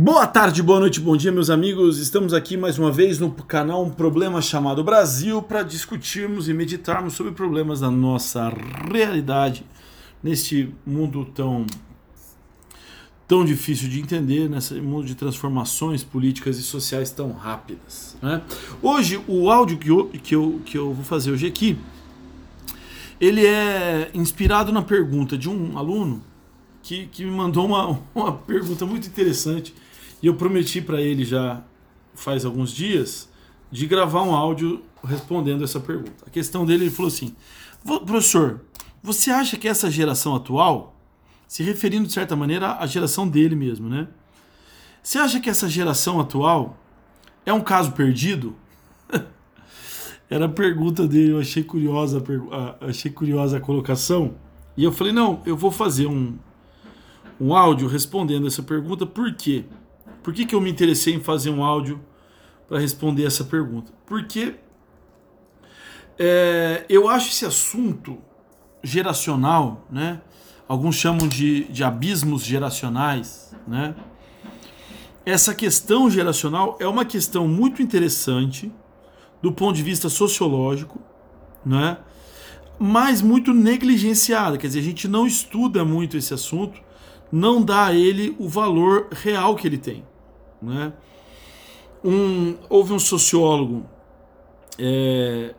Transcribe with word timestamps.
Boa 0.00 0.28
tarde, 0.28 0.62
boa 0.62 0.78
noite, 0.78 1.00
bom 1.00 1.16
dia, 1.16 1.32
meus 1.32 1.50
amigos. 1.50 1.98
Estamos 1.98 2.32
aqui 2.32 2.56
mais 2.56 2.78
uma 2.78 2.88
vez 2.88 3.18
no 3.18 3.32
canal 3.32 3.84
Um 3.84 3.90
Problema 3.90 4.40
Chamado 4.40 4.84
Brasil 4.84 5.42
para 5.42 5.64
discutirmos 5.64 6.48
e 6.48 6.54
meditarmos 6.54 7.14
sobre 7.14 7.32
problemas 7.32 7.80
da 7.80 7.90
nossa 7.90 8.48
realidade 8.88 9.66
neste 10.22 10.72
mundo 10.86 11.24
tão 11.34 11.66
tão 13.26 13.44
difícil 13.44 13.88
de 13.88 13.98
entender, 13.98 14.48
nesse 14.48 14.74
mundo 14.74 15.04
de 15.04 15.16
transformações 15.16 16.04
políticas 16.04 16.58
e 16.58 16.62
sociais 16.62 17.10
tão 17.10 17.32
rápidas. 17.32 18.16
Né? 18.22 18.40
Hoje, 18.80 19.20
o 19.26 19.50
áudio 19.50 19.78
que 19.78 19.90
eu, 19.90 20.06
que, 20.22 20.36
eu, 20.36 20.60
que 20.64 20.78
eu 20.78 20.94
vou 20.94 21.04
fazer 21.04 21.32
hoje 21.32 21.48
aqui, 21.48 21.76
ele 23.20 23.44
é 23.44 24.12
inspirado 24.14 24.70
na 24.70 24.80
pergunta 24.80 25.36
de 25.36 25.50
um 25.50 25.76
aluno 25.76 26.22
que, 26.84 27.08
que 27.08 27.24
me 27.24 27.32
mandou 27.32 27.66
uma, 27.66 27.98
uma 28.14 28.32
pergunta 28.32 28.86
muito 28.86 29.08
interessante 29.08 29.74
e 30.22 30.26
eu 30.26 30.34
prometi 30.34 30.80
para 30.80 31.00
ele 31.00 31.24
já 31.24 31.62
faz 32.14 32.44
alguns 32.44 32.72
dias 32.72 33.28
de 33.70 33.86
gravar 33.86 34.22
um 34.22 34.34
áudio 34.34 34.82
respondendo 35.04 35.62
essa 35.62 35.78
pergunta. 35.78 36.24
A 36.26 36.30
questão 36.30 36.66
dele, 36.66 36.84
ele 36.84 36.90
falou 36.90 37.08
assim: 37.08 37.34
professor, 37.84 38.60
você 39.02 39.30
acha 39.30 39.56
que 39.56 39.68
essa 39.68 39.90
geração 39.90 40.34
atual, 40.34 40.96
se 41.46 41.62
referindo 41.62 42.06
de 42.06 42.12
certa 42.12 42.34
maneira 42.34 42.76
à 42.78 42.86
geração 42.86 43.28
dele 43.28 43.54
mesmo, 43.54 43.88
né? 43.88 44.08
Você 45.02 45.18
acha 45.18 45.40
que 45.40 45.48
essa 45.48 45.68
geração 45.68 46.20
atual 46.20 46.76
é 47.46 47.52
um 47.52 47.60
caso 47.60 47.92
perdido? 47.92 48.56
Era 50.28 50.46
a 50.46 50.48
pergunta 50.48 51.06
dele, 51.06 51.32
eu 51.32 51.38
achei 51.38 51.62
curiosa, 51.62 52.22
achei 52.80 53.10
curiosa 53.10 53.56
a 53.56 53.60
colocação. 53.60 54.34
E 54.76 54.84
eu 54.84 54.92
falei: 54.92 55.12
não, 55.12 55.40
eu 55.46 55.56
vou 55.56 55.70
fazer 55.70 56.06
um, 56.06 56.36
um 57.40 57.54
áudio 57.54 57.86
respondendo 57.88 58.46
essa 58.46 58.62
pergunta, 58.62 59.06
por 59.06 59.32
quê? 59.34 59.64
Por 60.28 60.34
que, 60.34 60.44
que 60.44 60.54
eu 60.54 60.60
me 60.60 60.70
interessei 60.70 61.14
em 61.14 61.20
fazer 61.20 61.48
um 61.48 61.64
áudio 61.64 61.98
para 62.68 62.78
responder 62.78 63.24
essa 63.24 63.44
pergunta? 63.44 63.90
Porque 64.04 64.56
é, 66.18 66.84
eu 66.86 67.08
acho 67.08 67.30
esse 67.30 67.46
assunto 67.46 68.18
geracional, 68.82 69.86
né? 69.90 70.20
Alguns 70.68 70.96
chamam 70.96 71.26
de, 71.26 71.64
de 71.68 71.82
abismos 71.82 72.44
geracionais, 72.44 73.56
né? 73.66 73.94
Essa 75.24 75.54
questão 75.54 76.10
geracional 76.10 76.76
é 76.78 76.86
uma 76.86 77.06
questão 77.06 77.48
muito 77.48 77.80
interessante 77.80 78.70
do 79.40 79.50
ponto 79.50 79.76
de 79.76 79.82
vista 79.82 80.10
sociológico, 80.10 81.00
né? 81.64 81.96
Mas 82.78 83.22
muito 83.22 83.54
negligenciada, 83.54 84.58
quer 84.58 84.66
dizer, 84.66 84.80
a 84.80 84.82
gente 84.82 85.08
não 85.08 85.26
estuda 85.26 85.86
muito 85.86 86.18
esse 86.18 86.34
assunto 86.34 86.86
não 87.30 87.62
dá 87.62 87.86
a 87.86 87.94
ele 87.94 88.34
o 88.38 88.48
valor 88.48 89.08
real 89.12 89.54
que 89.54 89.66
ele 89.66 89.78
tem. 89.78 90.04
Né? 90.60 90.92
Um, 92.04 92.56
houve 92.68 92.92
um 92.92 92.98
sociólogo 92.98 93.84
é, 94.78 95.54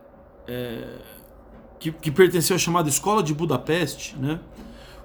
é, 0.48 0.88
que, 1.80 1.92
que, 1.92 2.12
pertenceu 2.12 2.56
à 2.56 2.60
chamada 2.60 2.88
Escola 2.88 3.22
de 3.22 3.34
Budapeste, 3.34 4.16
né? 4.18 4.40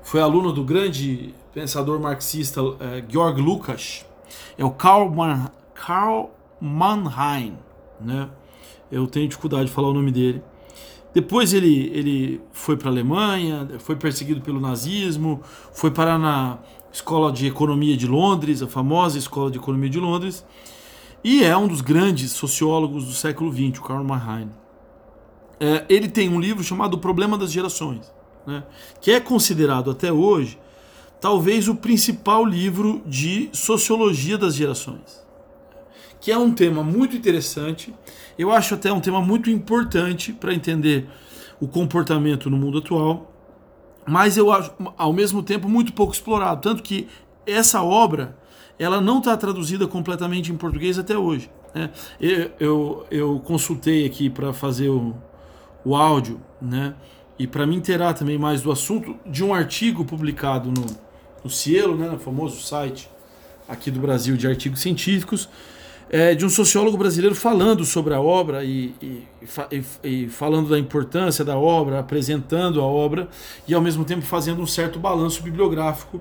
foi 0.02 0.20
aluno 0.20 0.52
do 0.52 0.62
grande 0.62 1.34
pensador 1.52 2.00
marxista 2.00 2.60
é, 2.80 3.04
Georg 3.08 3.40
Lukács, 3.40 4.04
é 4.56 4.64
o 4.64 4.70
Karl, 4.70 5.10
Man, 5.10 5.50
Karl 5.74 6.30
Mannheim. 6.60 7.56
Né? 8.00 8.28
Eu 8.90 9.06
tenho 9.06 9.28
dificuldade 9.28 9.66
de 9.66 9.72
falar 9.72 9.88
o 9.88 9.94
nome 9.94 10.12
dele. 10.12 10.42
Depois 11.12 11.54
ele, 11.54 11.90
ele 11.94 12.40
foi 12.52 12.76
para 12.76 12.88
a 12.88 12.92
Alemanha, 12.92 13.68
foi 13.78 13.94
perseguido 13.94 14.40
pelo 14.40 14.60
nazismo, 14.60 15.40
foi 15.72 15.92
parar 15.92 16.18
na 16.18 16.58
Escola 16.94 17.32
de 17.32 17.48
Economia 17.48 17.96
de 17.96 18.06
Londres, 18.06 18.62
a 18.62 18.68
famosa 18.68 19.18
Escola 19.18 19.50
de 19.50 19.58
Economia 19.58 19.90
de 19.90 19.98
Londres, 19.98 20.46
e 21.24 21.42
é 21.42 21.56
um 21.56 21.66
dos 21.66 21.80
grandes 21.80 22.30
sociólogos 22.30 23.06
do 23.06 23.12
século 23.12 23.52
XX, 23.52 23.80
o 23.80 23.82
Karl 23.82 24.04
Marheim. 24.04 24.48
É, 25.58 25.84
ele 25.88 26.08
tem 26.08 26.28
um 26.28 26.38
livro 26.38 26.62
chamado 26.62 26.94
O 26.94 26.98
Problema 26.98 27.36
das 27.36 27.50
Gerações, 27.50 28.12
né, 28.46 28.62
que 29.00 29.10
é 29.10 29.18
considerado 29.18 29.90
até 29.90 30.12
hoje 30.12 30.56
talvez 31.20 31.66
o 31.68 31.74
principal 31.74 32.44
livro 32.44 33.02
de 33.04 33.48
sociologia 33.52 34.38
das 34.38 34.54
gerações 34.54 35.24
que 36.20 36.32
é 36.32 36.38
um 36.38 36.54
tema 36.54 36.82
muito 36.82 37.14
interessante. 37.14 37.94
Eu 38.38 38.50
acho 38.50 38.72
até 38.72 38.90
um 38.90 38.98
tema 38.98 39.20
muito 39.20 39.50
importante 39.50 40.32
para 40.32 40.54
entender 40.54 41.06
o 41.60 41.68
comportamento 41.68 42.48
no 42.48 42.56
mundo 42.56 42.78
atual, 42.78 43.33
mas 44.06 44.36
eu 44.36 44.52
acho 44.52 44.72
ao 44.96 45.12
mesmo 45.12 45.42
tempo 45.42 45.68
muito 45.68 45.92
pouco 45.92 46.12
explorado, 46.12 46.60
tanto 46.60 46.82
que 46.82 47.08
essa 47.46 47.82
obra 47.82 48.36
ela 48.78 49.00
não 49.00 49.18
está 49.18 49.36
traduzida 49.36 49.86
completamente 49.86 50.50
em 50.50 50.56
português 50.56 50.98
até 50.98 51.16
hoje. 51.16 51.50
Né? 51.74 51.90
Eu, 52.20 52.50
eu, 52.58 53.06
eu, 53.10 53.40
consultei 53.40 54.06
aqui 54.06 54.28
para 54.28 54.52
fazer 54.52 54.88
o, 54.88 55.14
o 55.84 55.94
áudio, 55.94 56.40
né? 56.60 56.94
E 57.38 57.46
para 57.46 57.66
me 57.66 57.74
inteirar 57.74 58.14
também 58.14 58.38
mais 58.38 58.62
do 58.62 58.70
assunto, 58.70 59.16
de 59.26 59.42
um 59.42 59.52
artigo 59.52 60.04
publicado 60.04 60.70
no, 60.70 60.86
no 61.42 61.50
Cielo, 61.50 61.96
né, 61.96 62.08
no 62.08 62.18
famoso 62.18 62.60
site 62.62 63.10
aqui 63.68 63.90
do 63.90 63.98
Brasil 63.98 64.36
de 64.36 64.46
artigos 64.46 64.80
científicos, 64.80 65.48
é, 66.14 66.32
de 66.32 66.46
um 66.46 66.48
sociólogo 66.48 66.96
brasileiro 66.96 67.34
falando 67.34 67.84
sobre 67.84 68.14
a 68.14 68.20
obra 68.20 68.62
e, 68.62 68.94
e, 69.02 69.26
e, 69.72 69.84
e, 70.04 70.28
falando 70.28 70.68
da 70.68 70.78
importância 70.78 71.44
da 71.44 71.58
obra, 71.58 71.98
apresentando 71.98 72.80
a 72.80 72.84
obra 72.84 73.28
e 73.66 73.74
ao 73.74 73.80
mesmo 73.80 74.04
tempo 74.04 74.22
fazendo 74.22 74.62
um 74.62 74.66
certo 74.66 75.00
balanço 75.00 75.42
bibliográfico 75.42 76.20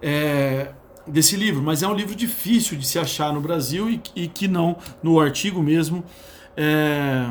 é, 0.00 0.70
desse 1.06 1.36
livro. 1.36 1.62
Mas 1.62 1.82
é 1.82 1.86
um 1.86 1.92
livro 1.92 2.14
difícil 2.14 2.78
de 2.78 2.86
se 2.86 2.98
achar 2.98 3.30
no 3.30 3.42
Brasil 3.42 3.90
e, 4.14 4.26
que 4.26 4.48
não, 4.48 4.78
no 5.02 5.20
artigo 5.20 5.62
mesmo, 5.62 6.02
é, 6.56 7.28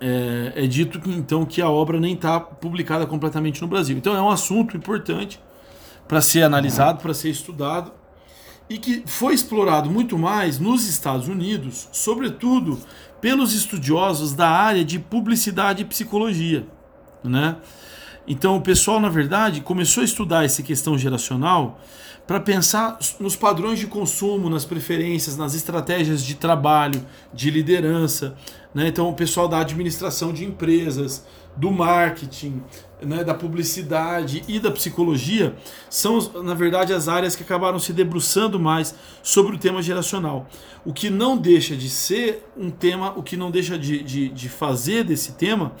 é, 0.00 0.64
é 0.64 0.66
dito 0.66 0.98
que, 0.98 1.08
então 1.08 1.46
que 1.46 1.62
a 1.62 1.70
obra 1.70 2.00
nem 2.00 2.14
está 2.14 2.40
publicada 2.40 3.06
completamente 3.06 3.62
no 3.62 3.68
Brasil. 3.68 3.96
Então 3.96 4.12
é 4.16 4.20
um 4.20 4.28
assunto 4.28 4.76
importante 4.76 5.40
para 6.08 6.20
ser 6.20 6.42
analisado, 6.42 7.00
para 7.00 7.14
ser 7.14 7.30
estudado 7.30 7.99
e 8.70 8.78
que 8.78 9.02
foi 9.04 9.34
explorado 9.34 9.90
muito 9.90 10.16
mais 10.16 10.60
nos 10.60 10.88
Estados 10.88 11.26
Unidos, 11.26 11.88
sobretudo 11.90 12.78
pelos 13.20 13.52
estudiosos 13.52 14.32
da 14.32 14.48
área 14.48 14.84
de 14.84 14.96
publicidade 15.00 15.82
e 15.82 15.84
psicologia, 15.84 16.64
né? 17.24 17.56
Então 18.28 18.56
o 18.56 18.60
pessoal, 18.60 19.00
na 19.00 19.08
verdade, 19.08 19.60
começou 19.60 20.02
a 20.02 20.04
estudar 20.04 20.44
essa 20.44 20.62
questão 20.62 20.96
geracional 20.96 21.80
para 22.28 22.38
pensar 22.38 22.96
nos 23.18 23.34
padrões 23.34 23.80
de 23.80 23.88
consumo, 23.88 24.48
nas 24.48 24.64
preferências, 24.64 25.36
nas 25.36 25.52
estratégias 25.52 26.24
de 26.24 26.36
trabalho, 26.36 27.04
de 27.34 27.50
liderança. 27.50 28.36
Né? 28.74 28.88
Então, 28.88 29.08
o 29.08 29.14
pessoal 29.14 29.48
da 29.48 29.60
administração 29.60 30.32
de 30.32 30.44
empresas, 30.44 31.24
do 31.56 31.70
marketing, 31.70 32.62
né, 33.02 33.24
da 33.24 33.34
publicidade 33.34 34.42
e 34.46 34.58
da 34.58 34.70
psicologia 34.70 35.54
são, 35.88 36.18
na 36.42 36.54
verdade, 36.54 36.92
as 36.92 37.08
áreas 37.08 37.34
que 37.34 37.42
acabaram 37.42 37.78
se 37.78 37.92
debruçando 37.92 38.58
mais 38.60 38.94
sobre 39.22 39.56
o 39.56 39.58
tema 39.58 39.82
geracional. 39.82 40.46
O 40.84 40.92
que 40.92 41.10
não 41.10 41.36
deixa 41.36 41.76
de 41.76 41.88
ser 41.88 42.46
um 42.56 42.70
tema, 42.70 43.12
o 43.16 43.22
que 43.22 43.36
não 43.36 43.50
deixa 43.50 43.78
de, 43.78 44.02
de, 44.02 44.28
de 44.28 44.48
fazer 44.48 45.04
desse 45.04 45.32
tema 45.32 45.72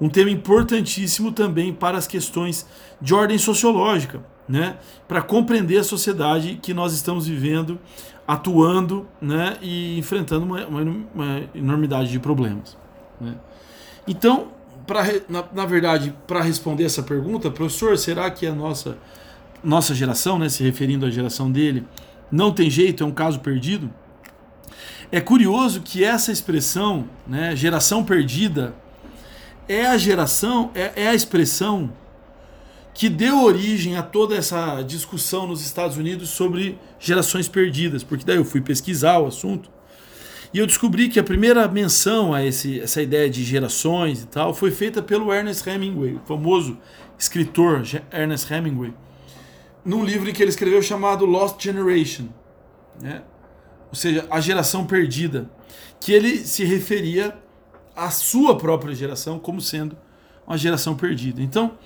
um 0.00 0.08
tema 0.08 0.30
importantíssimo 0.30 1.32
também 1.32 1.72
para 1.72 1.98
as 1.98 2.06
questões 2.06 2.66
de 3.00 3.14
ordem 3.14 3.38
sociológica, 3.38 4.24
né, 4.48 4.78
para 5.06 5.20
compreender 5.20 5.78
a 5.78 5.84
sociedade 5.84 6.58
que 6.62 6.72
nós 6.72 6.94
estamos 6.94 7.26
vivendo, 7.26 7.78
atuando 8.28 9.08
né, 9.22 9.56
e 9.62 9.98
enfrentando 9.98 10.44
uma, 10.44 10.66
uma, 10.66 10.82
uma 11.14 11.42
enormidade 11.54 12.10
de 12.10 12.20
problemas. 12.20 12.76
Né. 13.18 13.34
Então, 14.06 14.48
pra, 14.86 15.02
na, 15.26 15.42
na 15.50 15.64
verdade, 15.64 16.14
para 16.26 16.42
responder 16.42 16.84
essa 16.84 17.02
pergunta, 17.02 17.50
professor, 17.50 17.96
será 17.96 18.30
que 18.30 18.46
a 18.46 18.54
nossa, 18.54 18.98
nossa 19.64 19.94
geração, 19.94 20.38
né, 20.38 20.50
se 20.50 20.62
referindo 20.62 21.06
à 21.06 21.10
geração 21.10 21.50
dele, 21.50 21.86
não 22.30 22.52
tem 22.52 22.68
jeito, 22.68 23.02
é 23.02 23.06
um 23.06 23.12
caso 23.12 23.40
perdido? 23.40 23.90
É 25.10 25.22
curioso 25.22 25.80
que 25.80 26.04
essa 26.04 26.30
expressão, 26.30 27.08
né, 27.26 27.56
geração 27.56 28.04
perdida, 28.04 28.74
é 29.66 29.86
a 29.86 29.96
geração, 29.96 30.70
é, 30.74 30.92
é 31.04 31.08
a 31.08 31.14
expressão 31.14 31.90
que 32.98 33.08
deu 33.08 33.44
origem 33.44 33.96
a 33.96 34.02
toda 34.02 34.34
essa 34.34 34.82
discussão 34.82 35.46
nos 35.46 35.64
Estados 35.64 35.96
Unidos 35.96 36.30
sobre 36.30 36.76
gerações 36.98 37.46
perdidas, 37.46 38.02
porque 38.02 38.24
daí 38.24 38.38
eu 38.38 38.44
fui 38.44 38.60
pesquisar 38.60 39.20
o 39.20 39.26
assunto 39.26 39.70
e 40.52 40.58
eu 40.58 40.66
descobri 40.66 41.08
que 41.08 41.20
a 41.20 41.22
primeira 41.22 41.68
menção 41.68 42.34
a 42.34 42.44
esse, 42.44 42.80
essa 42.80 43.00
ideia 43.00 43.30
de 43.30 43.44
gerações 43.44 44.24
e 44.24 44.26
tal 44.26 44.52
foi 44.52 44.72
feita 44.72 45.00
pelo 45.00 45.32
Ernest 45.32 45.64
Hemingway, 45.70 46.14
o 46.14 46.20
famoso 46.26 46.76
escritor 47.16 47.84
Ernest 48.12 48.52
Hemingway, 48.52 48.92
num 49.84 50.04
livro 50.04 50.32
que 50.32 50.42
ele 50.42 50.50
escreveu 50.50 50.82
chamado 50.82 51.24
Lost 51.24 51.62
Generation, 51.62 52.26
né? 53.00 53.22
ou 53.90 53.94
seja, 53.94 54.26
a 54.28 54.40
geração 54.40 54.84
perdida, 54.84 55.48
que 56.00 56.12
ele 56.12 56.38
se 56.38 56.64
referia 56.64 57.38
à 57.94 58.10
sua 58.10 58.58
própria 58.58 58.92
geração 58.92 59.38
como 59.38 59.60
sendo 59.60 59.96
uma 60.44 60.58
geração 60.58 60.96
perdida. 60.96 61.40
Então, 61.40 61.78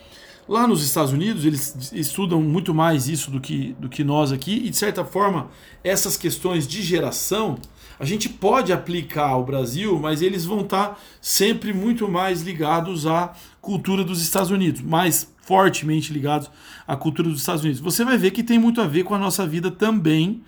Lá 0.49 0.67
nos 0.67 0.85
Estados 0.85 1.13
Unidos, 1.13 1.45
eles 1.45 1.93
estudam 1.93 2.43
muito 2.43 2.75
mais 2.75 3.09
isso 3.09 3.31
do 3.31 3.41
que, 3.41 3.75
do 3.79 3.89
que 3.89 4.03
nós 4.03 4.33
aqui, 4.33 4.63
e 4.65 4.71
de 4.71 4.77
certa 4.77 5.05
forma, 5.05 5.49
essas 5.85 6.17
questões 6.17 6.67
de 6.67 6.83
geração 6.83 7.59
a 8.03 8.05
gente 8.05 8.29
pode 8.29 8.73
aplicar 8.73 9.29
ao 9.29 9.45
Brasil, 9.45 9.97
mas 9.97 10.23
eles 10.23 10.45
vão 10.45 10.63
estar 10.63 10.99
sempre 11.21 11.73
muito 11.73 12.09
mais 12.09 12.43
ligados 12.43 13.07
à 13.07 13.33
cultura 13.61 14.03
dos 14.03 14.21
Estados 14.21 14.51
Unidos, 14.51 14.81
mais 14.81 15.33
fortemente 15.43 16.13
ligados 16.13 16.51
à 16.85 16.97
cultura 16.97 17.29
dos 17.29 17.39
Estados 17.39 17.63
Unidos. 17.63 17.81
Você 17.81 18.05
vai 18.05 18.19
ver 18.19 18.33
que 18.33 18.43
tem 18.43 18.59
muito 18.59 18.81
a 18.81 18.89
ver 18.89 19.05
com 19.05 19.15
a 19.15 19.19
nossa 19.19 19.47
vida 19.47 19.71
também, 19.71 20.43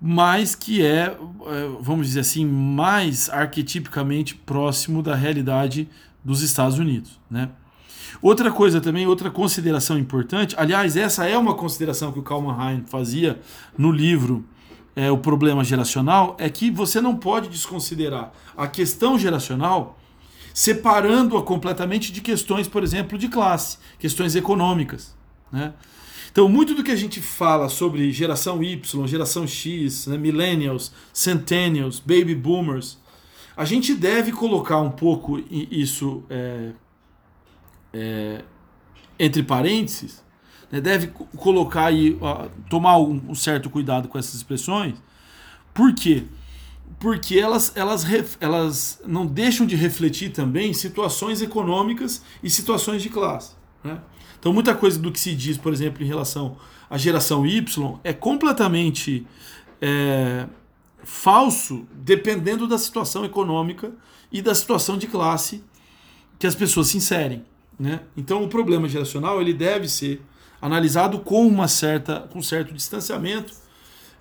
mas 0.00 0.54
que 0.54 0.80
é, 0.80 1.06
é 1.06 1.16
vamos 1.80 2.06
dizer 2.06 2.20
assim, 2.20 2.46
mais 2.46 3.28
arquetipicamente 3.30 4.36
próximo 4.36 5.02
da 5.02 5.16
realidade 5.16 5.88
dos 6.24 6.40
Estados 6.40 6.78
Unidos, 6.78 7.18
né? 7.28 7.48
Outra 8.20 8.50
coisa 8.50 8.80
também, 8.80 9.06
outra 9.06 9.30
consideração 9.30 9.98
importante, 9.98 10.54
aliás, 10.58 10.96
essa 10.96 11.26
é 11.26 11.36
uma 11.36 11.54
consideração 11.54 12.12
que 12.12 12.18
o 12.18 12.22
Kalman 12.22 12.56
Hein 12.58 12.84
fazia 12.86 13.40
no 13.76 13.90
livro 13.90 14.44
é, 14.94 15.10
O 15.10 15.18
Problema 15.18 15.64
Geracional, 15.64 16.36
é 16.38 16.50
que 16.50 16.70
você 16.70 17.00
não 17.00 17.16
pode 17.16 17.48
desconsiderar 17.48 18.32
a 18.56 18.66
questão 18.66 19.18
geracional 19.18 19.98
separando-a 20.54 21.42
completamente 21.42 22.12
de 22.12 22.20
questões, 22.20 22.68
por 22.68 22.82
exemplo, 22.82 23.16
de 23.16 23.28
classe, 23.28 23.78
questões 23.98 24.36
econômicas. 24.36 25.14
Né? 25.50 25.72
Então, 26.30 26.48
muito 26.48 26.74
do 26.74 26.82
que 26.82 26.90
a 26.90 26.96
gente 26.96 27.20
fala 27.20 27.68
sobre 27.68 28.10
geração 28.10 28.62
Y, 28.62 29.06
geração 29.06 29.46
X, 29.46 30.06
né, 30.06 30.16
millennials, 30.16 30.92
centennials, 31.12 32.00
baby 32.00 32.34
boomers, 32.34 32.98
a 33.54 33.64
gente 33.66 33.94
deve 33.94 34.32
colocar 34.32 34.78
um 34.80 34.90
pouco 34.90 35.42
isso 35.50 36.22
é, 36.30 36.70
é, 37.92 38.42
entre 39.18 39.42
parênteses, 39.42 40.22
né, 40.70 40.80
deve 40.80 41.08
colocar 41.36 41.86
aí, 41.86 42.18
tomar 42.68 42.98
um, 42.98 43.34
certo 43.34 43.68
cuidado 43.68 44.08
com 44.08 44.18
essas 44.18 44.34
expressões. 44.34 44.94
Por 45.74 45.94
quê? 45.94 46.24
Porque 46.98 47.38
elas, 47.38 47.72
elas, 47.74 48.04
elas 48.40 49.00
não 49.06 49.26
deixam 49.26 49.66
de 49.66 49.76
refletir 49.76 50.30
também 50.30 50.72
situações 50.72 51.42
econômicas 51.42 52.22
e 52.42 52.48
situações 52.48 53.02
de 53.02 53.08
classe. 53.08 53.52
Né? 53.84 53.98
Então, 54.38 54.52
muita 54.52 54.74
coisa 54.74 54.98
do 54.98 55.12
que 55.12 55.20
se 55.20 55.34
diz, 55.34 55.56
por 55.56 55.72
exemplo, 55.72 56.02
em 56.02 56.06
relação 56.06 56.56
à 56.88 56.96
geração 56.96 57.46
Y 57.46 57.98
é 58.02 58.12
completamente 58.12 59.26
é, 59.80 60.46
falso, 61.04 61.86
dependendo 61.92 62.66
da 62.66 62.78
situação 62.78 63.24
econômica 63.24 63.92
e 64.30 64.40
da 64.40 64.54
situação 64.54 64.96
de 64.96 65.06
classe 65.06 65.62
que 66.38 66.46
as 66.46 66.54
pessoas 66.54 66.88
se 66.88 66.96
inserem. 66.96 67.44
Né? 67.82 67.98
Então, 68.16 68.44
o 68.44 68.48
problema 68.48 68.88
geracional 68.88 69.40
ele 69.40 69.52
deve 69.52 69.88
ser 69.88 70.22
analisado 70.60 71.18
com 71.18 71.44
uma 71.44 71.66
certa, 71.66 72.20
com 72.20 72.40
certo 72.40 72.72
distanciamento. 72.72 73.60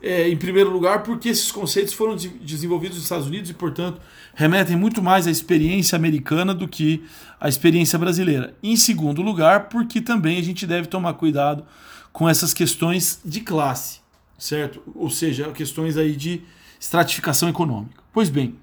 É, 0.01 0.27
em 0.27 0.35
primeiro 0.35 0.71
lugar, 0.71 1.03
porque 1.03 1.29
esses 1.29 1.51
conceitos 1.51 1.93
foram 1.93 2.15
de, 2.15 2.29
desenvolvidos 2.29 2.97
nos 2.97 3.03
Estados 3.03 3.27
Unidos 3.27 3.51
e, 3.51 3.53
portanto, 3.53 4.01
remetem 4.33 4.75
muito 4.75 4.99
mais 4.99 5.27
à 5.27 5.29
experiência 5.29 5.95
americana 5.95 6.55
do 6.55 6.67
que 6.67 7.03
à 7.39 7.47
experiência 7.47 7.99
brasileira. 7.99 8.57
Em 8.63 8.75
segundo 8.75 9.21
lugar, 9.21 9.69
porque 9.69 10.01
também 10.01 10.39
a 10.39 10.41
gente 10.41 10.65
deve 10.65 10.87
tomar 10.87 11.13
cuidado 11.13 11.63
com 12.11 12.27
essas 12.27 12.55
questões 12.55 13.21
de 13.23 13.41
classe, 13.41 13.99
certo? 14.39 14.81
Ou 14.95 15.11
seja, 15.11 15.51
questões 15.51 15.97
aí 15.97 16.15
de 16.15 16.41
estratificação 16.79 17.47
econômica. 17.47 18.01
Pois 18.11 18.27
bem, 18.27 18.55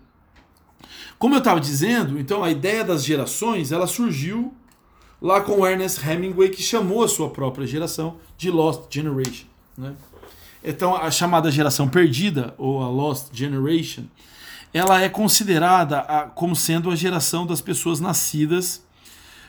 como 1.20 1.36
eu 1.36 1.38
estava 1.38 1.60
dizendo, 1.60 2.18
então 2.18 2.42
a 2.42 2.50
ideia 2.50 2.82
das 2.82 3.04
gerações 3.04 3.70
ela 3.70 3.86
surgiu 3.86 4.52
lá 5.20 5.40
com 5.40 5.66
Ernest 5.66 6.06
Hemingway, 6.06 6.50
que 6.50 6.62
chamou 6.62 7.02
a 7.02 7.08
sua 7.08 7.30
própria 7.30 7.66
geração 7.66 8.16
de 8.36 8.48
Lost 8.50 8.82
Generation. 8.90 9.46
Né? 9.76 9.94
Então, 10.62 10.94
a 10.96 11.10
chamada 11.10 11.50
geração 11.50 11.88
perdida, 11.88 12.54
ou 12.56 12.80
a 12.82 12.88
Lost 12.88 13.28
Generation, 13.32 14.04
ela 14.72 15.00
é 15.00 15.08
considerada 15.08 15.98
a, 16.00 16.22
como 16.24 16.54
sendo 16.54 16.90
a 16.90 16.96
geração 16.96 17.46
das 17.46 17.60
pessoas 17.60 18.00
nascidas 18.00 18.86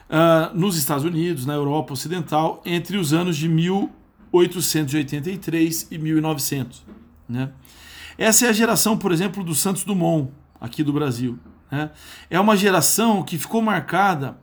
uh, 0.10 0.58
nos 0.58 0.78
Estados 0.78 1.04
Unidos, 1.04 1.46
na 1.46 1.54
Europa 1.54 1.94
Ocidental, 1.94 2.64
entre 2.66 2.98
os 2.98 3.14
anos 3.14 3.38
de 3.38 3.48
1883 3.50 5.88
e 5.92 5.98
1900. 5.98 6.86
Né? 7.28 7.50
Essa 8.18 8.46
é 8.46 8.50
a 8.50 8.54
geração, 8.54 8.98
por 8.98 9.12
exemplo, 9.12 9.44
do 9.44 9.54
Santos 9.54 9.84
Dumont, 9.84 10.32
aqui 10.60 10.84
do 10.84 10.94
Brasil. 10.94 11.38
Né? 11.72 11.92
É 12.30 12.40
uma 12.40 12.56
geração 12.56 13.24
que 13.24 13.38
ficou 13.38 13.62
marcada 13.62 14.38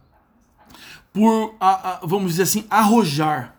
por, 1.16 1.54
a, 1.58 1.92
a, 1.92 2.00
vamos 2.02 2.32
dizer 2.32 2.42
assim, 2.42 2.66
arrojar, 2.68 3.56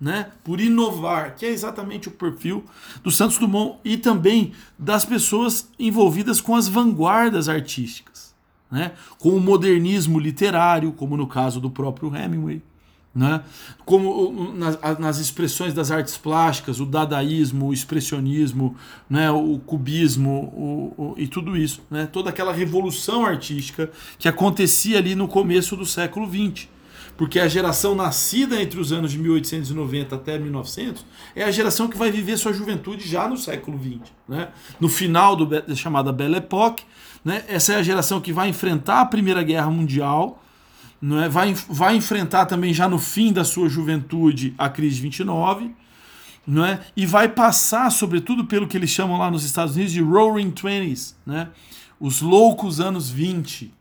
né? 0.00 0.28
por 0.44 0.60
inovar, 0.60 1.34
que 1.34 1.44
é 1.44 1.48
exatamente 1.48 2.06
o 2.06 2.12
perfil 2.12 2.64
do 3.02 3.10
Santos 3.10 3.38
Dumont 3.38 3.80
e 3.84 3.96
também 3.96 4.52
das 4.78 5.04
pessoas 5.04 5.68
envolvidas 5.76 6.40
com 6.40 6.54
as 6.54 6.68
vanguardas 6.68 7.48
artísticas, 7.48 8.32
né? 8.70 8.92
com 9.18 9.30
o 9.30 9.40
modernismo 9.40 10.16
literário, 10.16 10.92
como 10.92 11.16
no 11.16 11.26
caso 11.26 11.60
do 11.60 11.68
próprio 11.68 12.14
Hemingway. 12.14 12.62
Né? 13.12 13.42
Como 13.84 14.54
nas, 14.54 14.78
nas, 14.98 15.18
expressões 15.18 15.74
das 15.74 15.90
artes 15.90 16.16
plásticas, 16.16 16.80
o 16.80 16.86
dadaísmo, 16.86 17.66
o 17.66 17.72
expressionismo, 17.72 18.76
né? 19.10 19.28
o 19.28 19.58
cubismo 19.58 20.30
o, 20.30 21.02
o, 21.02 21.14
e 21.18 21.26
tudo 21.26 21.56
isso, 21.56 21.82
né? 21.90 22.06
toda 22.06 22.30
aquela 22.30 22.52
revolução 22.52 23.26
artística 23.26 23.90
que 24.20 24.28
acontecia 24.28 24.98
ali 24.98 25.16
no 25.16 25.26
começo 25.26 25.76
do 25.76 25.84
século 25.84 26.26
XX 26.26 26.70
porque 27.16 27.38
a 27.38 27.48
geração 27.48 27.94
nascida 27.94 28.60
entre 28.60 28.80
os 28.80 28.92
anos 28.92 29.12
de 29.12 29.18
1890 29.18 30.14
até 30.14 30.38
1900 30.38 31.04
é 31.34 31.44
a 31.44 31.50
geração 31.50 31.88
que 31.88 31.96
vai 31.96 32.10
viver 32.10 32.36
sua 32.36 32.52
juventude 32.52 33.06
já 33.06 33.28
no 33.28 33.36
século 33.36 33.78
XX. 33.78 34.12
Né? 34.28 34.48
No 34.80 34.88
final 34.88 35.36
do, 35.36 35.46
da 35.46 35.74
chamada 35.74 36.12
Belle 36.12 36.36
Époque, 36.36 36.84
né? 37.24 37.44
essa 37.48 37.74
é 37.74 37.76
a 37.76 37.82
geração 37.82 38.20
que 38.20 38.32
vai 38.32 38.48
enfrentar 38.48 39.00
a 39.00 39.06
Primeira 39.06 39.42
Guerra 39.42 39.70
Mundial, 39.70 40.42
não 41.00 41.20
é? 41.22 41.28
vai, 41.28 41.54
vai 41.68 41.96
enfrentar 41.96 42.46
também 42.46 42.72
já 42.72 42.88
no 42.88 42.98
fim 42.98 43.32
da 43.32 43.44
sua 43.44 43.68
juventude 43.68 44.54
a 44.56 44.68
crise 44.68 44.96
de 44.96 45.02
29, 45.02 45.70
não 46.46 46.64
é? 46.64 46.80
e 46.96 47.06
vai 47.06 47.28
passar, 47.28 47.90
sobretudo, 47.90 48.46
pelo 48.46 48.66
que 48.66 48.76
eles 48.76 48.90
chamam 48.90 49.18
lá 49.18 49.30
nos 49.30 49.44
Estados 49.44 49.74
Unidos 49.74 49.92
de 49.92 50.00
Roaring 50.00 50.50
Twenties, 50.50 51.16
né? 51.24 51.48
os 52.00 52.20
loucos 52.20 52.80
anos 52.80 53.10
20. 53.10 53.72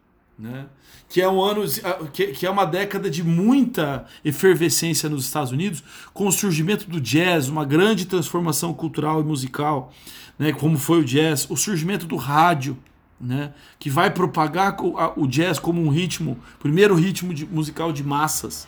Né? 0.41 0.65
que 1.07 1.21
é 1.21 1.29
um 1.29 1.39
ano 1.39 1.61
que, 2.13 2.27
que, 2.27 2.45
é 2.47 2.49
uma 2.49 2.65
década 2.65 3.09
de 3.09 3.21
muita 3.21 4.05
efervescência 4.23 5.09
nos 5.09 5.25
Estados 5.25 5.51
Unidos, 5.51 5.83
com 6.13 6.25
o 6.25 6.31
surgimento 6.31 6.89
do 6.89 7.01
jazz, 7.01 7.49
uma 7.49 7.65
grande 7.65 8.05
transformação 8.05 8.73
cultural 8.73 9.19
e 9.19 9.23
musical, 9.23 9.93
né, 10.39 10.53
como 10.53 10.77
foi 10.77 11.01
o 11.01 11.05
jazz, 11.05 11.45
o 11.49 11.57
surgimento 11.57 12.07
do 12.07 12.15
rádio, 12.15 12.77
né, 13.19 13.53
que 13.77 13.89
vai 13.89 14.09
propagar 14.09 14.77
o 15.17 15.27
jazz 15.27 15.59
como 15.59 15.81
um 15.81 15.89
ritmo, 15.89 16.39
primeiro 16.59 16.95
ritmo 16.95 17.33
de, 17.33 17.45
musical 17.45 17.91
de 17.91 18.03
massas 18.03 18.65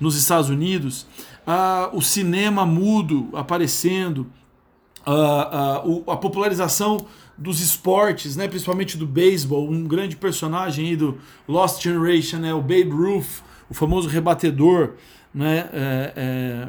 nos 0.00 0.16
Estados 0.16 0.50
Unidos, 0.50 1.06
uh, 1.46 1.96
o 1.96 2.02
cinema 2.02 2.66
mudo 2.66 3.30
aparecendo, 3.32 4.26
uh, 5.06 6.02
uh, 6.02 6.10
a 6.10 6.16
popularização 6.16 7.06
dos 7.36 7.60
esportes, 7.60 8.36
né, 8.36 8.46
principalmente 8.46 8.96
do 8.96 9.06
beisebol, 9.06 9.68
um 9.68 9.84
grande 9.84 10.16
personagem 10.16 10.88
aí 10.88 10.96
do 10.96 11.18
Lost 11.48 11.82
Generation, 11.82 12.38
né, 12.38 12.54
o 12.54 12.60
Babe 12.60 12.90
Ruth, 12.90 13.42
o 13.68 13.74
famoso 13.74 14.08
rebatedor 14.08 14.92
né, 15.34 15.68
é, 15.72 16.68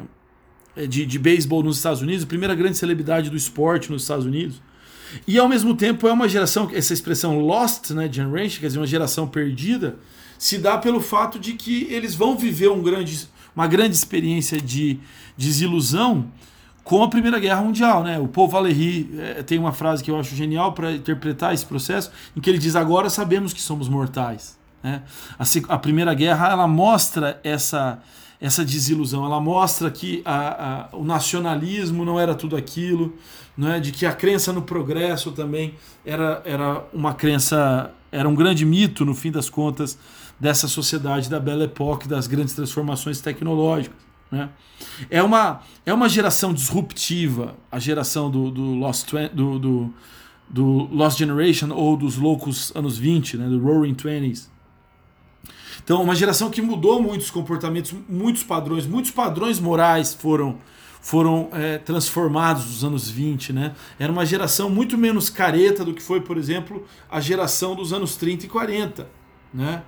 é, 0.76 0.86
de, 0.86 1.06
de 1.06 1.18
beisebol 1.18 1.62
nos 1.62 1.76
Estados 1.76 2.02
Unidos, 2.02 2.24
a 2.24 2.26
primeira 2.26 2.54
grande 2.54 2.76
celebridade 2.76 3.30
do 3.30 3.36
esporte 3.36 3.90
nos 3.90 4.02
Estados 4.02 4.26
Unidos. 4.26 4.60
E 5.26 5.38
ao 5.38 5.48
mesmo 5.48 5.76
tempo 5.76 6.08
é 6.08 6.12
uma 6.12 6.28
geração, 6.28 6.68
essa 6.74 6.92
expressão 6.92 7.38
Lost 7.38 7.90
né, 7.90 8.10
Generation, 8.12 8.60
quer 8.60 8.66
dizer, 8.66 8.78
uma 8.78 8.86
geração 8.86 9.28
perdida, 9.28 9.96
se 10.38 10.58
dá 10.58 10.76
pelo 10.76 11.00
fato 11.00 11.38
de 11.38 11.52
que 11.52 11.86
eles 11.90 12.14
vão 12.14 12.36
viver 12.36 12.68
um 12.68 12.82
grande, 12.82 13.28
uma 13.54 13.66
grande 13.66 13.94
experiência 13.94 14.60
de 14.60 14.98
desilusão 15.36 16.30
com 16.86 17.02
a 17.02 17.08
Primeira 17.08 17.40
Guerra 17.40 17.62
Mundial. 17.62 18.04
Né? 18.04 18.16
O 18.16 18.28
Paul 18.28 18.48
Valéry 18.48 19.10
é, 19.18 19.42
tem 19.42 19.58
uma 19.58 19.72
frase 19.72 20.04
que 20.04 20.10
eu 20.10 20.18
acho 20.18 20.36
genial 20.36 20.72
para 20.72 20.92
interpretar 20.92 21.52
esse 21.52 21.66
processo, 21.66 22.12
em 22.34 22.40
que 22.40 22.48
ele 22.48 22.58
diz: 22.58 22.76
Agora 22.76 23.10
sabemos 23.10 23.52
que 23.52 23.60
somos 23.60 23.88
mortais. 23.88 24.56
Né? 24.82 25.02
A, 25.36 25.74
a 25.74 25.78
Primeira 25.78 26.14
Guerra 26.14 26.48
ela 26.48 26.68
mostra 26.68 27.40
essa, 27.42 27.98
essa 28.40 28.64
desilusão, 28.64 29.26
ela 29.26 29.40
mostra 29.40 29.90
que 29.90 30.22
a, 30.24 30.90
a, 30.92 30.96
o 30.96 31.04
nacionalismo 31.04 32.04
não 32.04 32.20
era 32.20 32.36
tudo 32.36 32.56
aquilo, 32.56 33.16
né? 33.58 33.80
de 33.80 33.90
que 33.90 34.06
a 34.06 34.12
crença 34.12 34.52
no 34.52 34.62
progresso 34.62 35.32
também 35.32 35.74
era, 36.04 36.40
era 36.44 36.84
uma 36.92 37.14
crença, 37.14 37.90
era 38.12 38.28
um 38.28 38.34
grande 38.34 38.64
mito, 38.64 39.04
no 39.04 39.14
fim 39.14 39.32
das 39.32 39.50
contas, 39.50 39.98
dessa 40.38 40.68
sociedade 40.68 41.28
da 41.28 41.40
Belle 41.40 41.64
Époque, 41.64 42.06
das 42.06 42.28
grandes 42.28 42.54
transformações 42.54 43.20
tecnológicas. 43.20 44.05
Né? 44.30 44.48
É, 45.10 45.22
uma, 45.22 45.62
é 45.84 45.92
uma 45.92 46.08
geração 46.08 46.52
disruptiva, 46.52 47.56
a 47.70 47.78
geração 47.78 48.30
do, 48.30 48.50
do, 48.50 48.74
Lost, 48.74 49.12
do, 49.32 49.58
do, 49.58 49.94
do 50.48 50.88
Lost 50.92 51.18
Generation 51.18 51.72
ou 51.72 51.96
dos 51.96 52.16
loucos 52.16 52.72
anos 52.74 52.98
20, 52.98 53.36
né? 53.36 53.48
do 53.48 53.60
Roaring 53.60 53.94
Twenties. 53.94 54.50
Então, 55.82 56.02
uma 56.02 56.16
geração 56.16 56.50
que 56.50 56.60
mudou 56.60 57.00
muitos 57.00 57.30
comportamentos, 57.30 57.94
muitos 58.08 58.42
padrões, 58.42 58.86
muitos 58.86 59.12
padrões 59.12 59.60
morais 59.60 60.12
foram 60.14 60.58
foram 61.00 61.48
é, 61.52 61.78
transformados 61.78 62.66
nos 62.66 62.82
anos 62.82 63.08
20, 63.08 63.52
né? 63.52 63.76
Era 63.96 64.10
uma 64.10 64.26
geração 64.26 64.68
muito 64.68 64.98
menos 64.98 65.30
careta 65.30 65.84
do 65.84 65.94
que 65.94 66.02
foi, 66.02 66.20
por 66.20 66.36
exemplo, 66.36 66.84
a 67.08 67.20
geração 67.20 67.76
dos 67.76 67.92
anos 67.92 68.16
30 68.16 68.46
e 68.46 68.48
40, 68.48 69.08
né? 69.54 69.84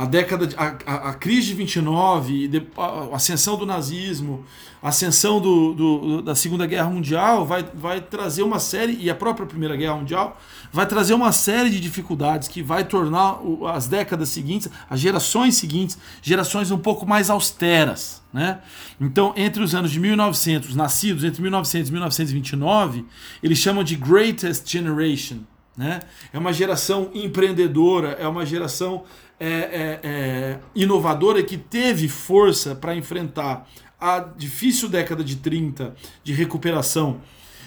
A 0.00 0.06
década 0.06 0.46
de, 0.46 0.56
a, 0.56 0.78
a, 0.86 0.94
a, 1.10 1.12
crise 1.12 1.48
de 1.48 1.54
29, 1.56 2.50
a 2.74 3.16
ascensão 3.16 3.58
do 3.58 3.66
nazismo, 3.66 4.46
a 4.82 4.88
ascensão 4.88 5.38
do, 5.38 5.74
do, 5.74 6.22
da 6.22 6.34
Segunda 6.34 6.66
Guerra 6.66 6.88
Mundial 6.88 7.44
vai, 7.44 7.62
vai 7.74 8.00
trazer 8.00 8.42
uma 8.42 8.58
série, 8.58 8.96
e 8.98 9.10
a 9.10 9.14
própria 9.14 9.46
Primeira 9.46 9.76
Guerra 9.76 9.96
Mundial, 9.96 10.40
vai 10.72 10.86
trazer 10.86 11.12
uma 11.12 11.32
série 11.32 11.68
de 11.68 11.78
dificuldades 11.78 12.48
que 12.48 12.62
vai 12.62 12.82
tornar 12.82 13.40
as 13.74 13.88
décadas 13.88 14.30
seguintes, 14.30 14.70
as 14.88 14.98
gerações 14.98 15.56
seguintes, 15.56 15.98
gerações 16.22 16.70
um 16.70 16.78
pouco 16.78 17.06
mais 17.06 17.28
austeras. 17.28 18.22
Né? 18.32 18.58
Então, 18.98 19.34
entre 19.36 19.62
os 19.62 19.74
anos 19.74 19.90
de 19.90 20.00
1900, 20.00 20.74
nascidos 20.74 21.24
entre 21.24 21.42
1900 21.42 21.90
e 21.90 21.92
1929, 21.92 23.04
eles 23.42 23.58
chamam 23.58 23.84
de 23.84 23.96
Greatest 23.96 24.66
Generation. 24.66 25.40
Né? 25.80 25.98
É 26.30 26.38
uma 26.38 26.52
geração 26.52 27.10
empreendedora, 27.14 28.08
é 28.20 28.28
uma 28.28 28.44
geração 28.44 29.04
é, 29.40 29.48
é, 29.48 30.00
é, 30.02 30.58
inovadora 30.74 31.42
que 31.42 31.56
teve 31.56 32.06
força 32.06 32.74
para 32.74 32.94
enfrentar 32.94 33.66
a 33.98 34.18
difícil 34.18 34.90
década 34.90 35.24
de 35.24 35.36
30 35.36 35.94
de 36.22 36.34
recuperação 36.34 37.22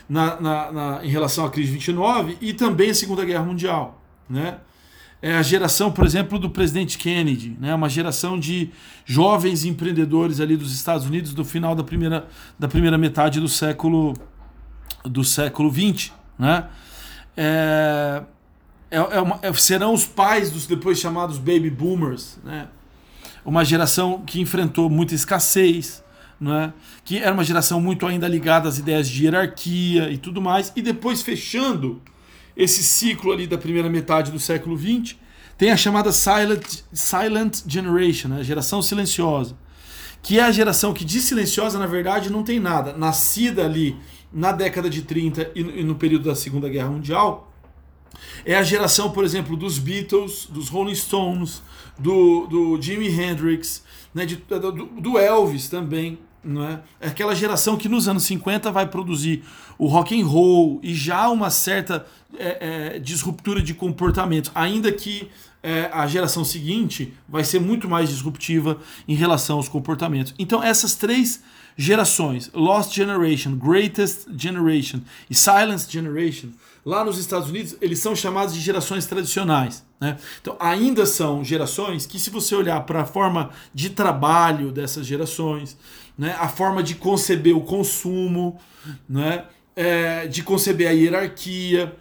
na, 0.07 0.39
na, 0.39 0.71
na, 0.71 0.99
em 1.03 1.09
relação 1.09 1.43
à 1.43 1.49
crise 1.49 1.69
de 1.69 1.73
29 1.73 2.37
e 2.39 2.53
também 2.53 2.91
a 2.91 2.93
Segunda 2.93 3.25
Guerra 3.25 3.45
Mundial. 3.45 3.99
Né? 4.29 4.59
É 5.19 5.35
a 5.35 5.41
geração, 5.41 5.91
por 5.91 6.05
exemplo, 6.05 6.37
do 6.37 6.51
presidente 6.51 6.99
Kennedy, 6.99 7.57
né? 7.59 7.73
uma 7.73 7.89
geração 7.89 8.39
de 8.39 8.69
jovens 9.05 9.65
empreendedores 9.65 10.39
ali 10.39 10.55
dos 10.55 10.71
Estados 10.71 11.07
Unidos 11.07 11.33
do 11.33 11.43
final 11.43 11.73
da 11.73 11.83
primeira, 11.83 12.27
da 12.59 12.67
primeira 12.67 12.95
metade 12.95 13.39
do 13.39 13.47
século 13.47 14.13
do 15.03 15.23
século 15.23 15.71
20, 15.71 16.13
né? 16.37 16.69
É, 17.35 18.23
é, 18.91 18.97
é 18.97 19.21
uma, 19.21 19.39
é, 19.41 19.51
serão 19.53 19.93
os 19.93 20.05
pais 20.05 20.51
dos 20.51 20.67
depois 20.67 20.99
chamados 20.99 21.37
baby 21.37 21.69
boomers, 21.69 22.37
né? 22.43 22.67
Uma 23.43 23.65
geração 23.65 24.21
que 24.25 24.39
enfrentou 24.39 24.89
muita 24.89 25.13
escassez, 25.13 26.03
né? 26.39 26.73
que 27.03 27.17
era 27.17 27.33
uma 27.33 27.43
geração 27.43 27.81
muito 27.81 28.05
ainda 28.05 28.27
ligada 28.27 28.69
às 28.69 28.77
ideias 28.77 29.09
de 29.09 29.25
hierarquia 29.25 30.09
e 30.09 30.17
tudo 30.17 30.41
mais, 30.41 30.71
e 30.75 30.81
depois 30.81 31.21
fechando 31.21 32.01
esse 32.55 32.83
ciclo 32.83 33.31
ali 33.31 33.47
da 33.47 33.57
primeira 33.57 33.89
metade 33.89 34.31
do 34.31 34.39
século 34.39 34.77
XX, 34.77 35.15
tem 35.57 35.71
a 35.71 35.77
chamada 35.77 36.11
Silent, 36.11 36.81
silent 36.93 37.61
Generation, 37.67 38.29
né? 38.29 38.39
a 38.39 38.43
geração 38.43 38.81
silenciosa, 38.81 39.55
que 40.21 40.39
é 40.39 40.43
a 40.43 40.51
geração 40.51 40.93
que 40.93 41.03
de 41.03 41.19
silenciosa, 41.19 41.77
na 41.77 41.87
verdade, 41.87 42.29
não 42.29 42.43
tem 42.43 42.59
nada. 42.59 42.93
Nascida 42.93 43.65
ali 43.65 43.97
na 44.33 44.51
década 44.51 44.89
de 44.89 45.03
30 45.03 45.51
e 45.53 45.83
no 45.83 45.95
período 45.95 46.25
da 46.25 46.35
Segunda 46.35 46.67
Guerra 46.67 46.89
Mundial, 46.89 47.53
é 48.45 48.55
a 48.55 48.63
geração, 48.63 49.11
por 49.11 49.23
exemplo, 49.23 49.55
dos 49.55 49.77
Beatles, 49.77 50.47
dos 50.49 50.69
Rolling 50.69 50.95
Stones, 50.95 51.61
do, 51.97 52.47
do 52.47 52.81
Jimi 52.81 53.07
Hendrix, 53.07 53.83
né, 54.13 54.25
de, 54.25 54.35
do, 54.35 54.71
do, 54.71 55.17
Elvis 55.17 55.69
também. 55.69 56.17
Não 56.43 56.63
é? 56.67 56.81
é 56.99 57.07
aquela 57.07 57.33
geração 57.33 57.77
que 57.77 57.87
nos 57.87 58.07
anos 58.07 58.23
50 58.23 58.69
vai 58.69 58.85
produzir 58.85 59.43
o 59.77 59.87
rock 59.87 60.19
and 60.19 60.25
roll 60.25 60.79
e 60.83 60.93
já 60.93 61.29
uma 61.29 61.49
certa 61.49 62.05
é, 62.37 62.95
é, 62.95 62.99
disruptura 62.99 63.61
de 63.61 63.73
comportamento, 63.73 64.51
ainda 64.53 64.91
que 64.91 65.29
é, 65.63 65.89
a 65.93 66.05
geração 66.05 66.43
seguinte 66.43 67.13
vai 67.27 67.43
ser 67.43 67.59
muito 67.59 67.87
mais 67.87 68.09
disruptiva 68.09 68.77
em 69.07 69.15
relação 69.15 69.57
aos 69.57 69.69
comportamentos. 69.69 70.35
Então 70.37 70.61
essas 70.61 70.93
três 70.93 71.41
gerações, 71.77 72.51
Lost 72.53 72.93
Generation, 72.93 73.55
Greatest 73.55 74.27
Generation 74.37 74.99
e 75.29 75.33
Silence 75.33 75.89
Generation, 75.89 76.49
lá 76.85 77.03
nos 77.03 77.17
Estados 77.17 77.49
Unidos, 77.49 77.75
eles 77.81 77.99
são 77.99 78.15
chamados 78.15 78.53
de 78.53 78.59
gerações 78.59 79.05
tradicionais. 79.05 79.83
Né? 79.99 80.17
Então, 80.41 80.55
ainda 80.59 81.05
são 81.05 81.43
gerações 81.43 82.05
que, 82.05 82.19
se 82.19 82.29
você 82.29 82.55
olhar 82.55 82.81
para 82.81 83.01
a 83.01 83.05
forma 83.05 83.51
de 83.73 83.89
trabalho 83.89 84.71
dessas 84.71 85.05
gerações, 85.05 85.77
né? 86.17 86.35
a 86.39 86.47
forma 86.47 86.83
de 86.83 86.95
conceber 86.95 87.55
o 87.55 87.61
consumo, 87.61 88.59
né? 89.07 89.45
É, 89.75 90.27
de 90.27 90.43
conceber 90.43 90.87
a 90.87 90.91
hierarquia, 90.91 91.95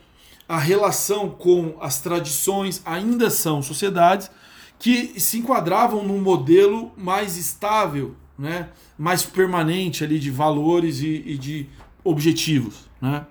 a 0.52 0.58
relação 0.58 1.30
com 1.30 1.78
as 1.80 2.02
tradições, 2.02 2.82
ainda 2.84 3.30
são 3.30 3.62
sociedades 3.62 4.30
que 4.78 5.18
se 5.18 5.38
enquadravam 5.38 6.04
num 6.04 6.20
modelo 6.20 6.92
mais 6.94 7.38
estável 7.38 8.14
né, 8.38 8.68
mais 8.98 9.22
permanente 9.22 10.04
ali 10.04 10.18
de 10.18 10.30
valores 10.30 11.00
e, 11.00 11.22
e 11.24 11.38
de 11.38 11.66
objetivos. 12.04 12.90
Né? 13.00 13.24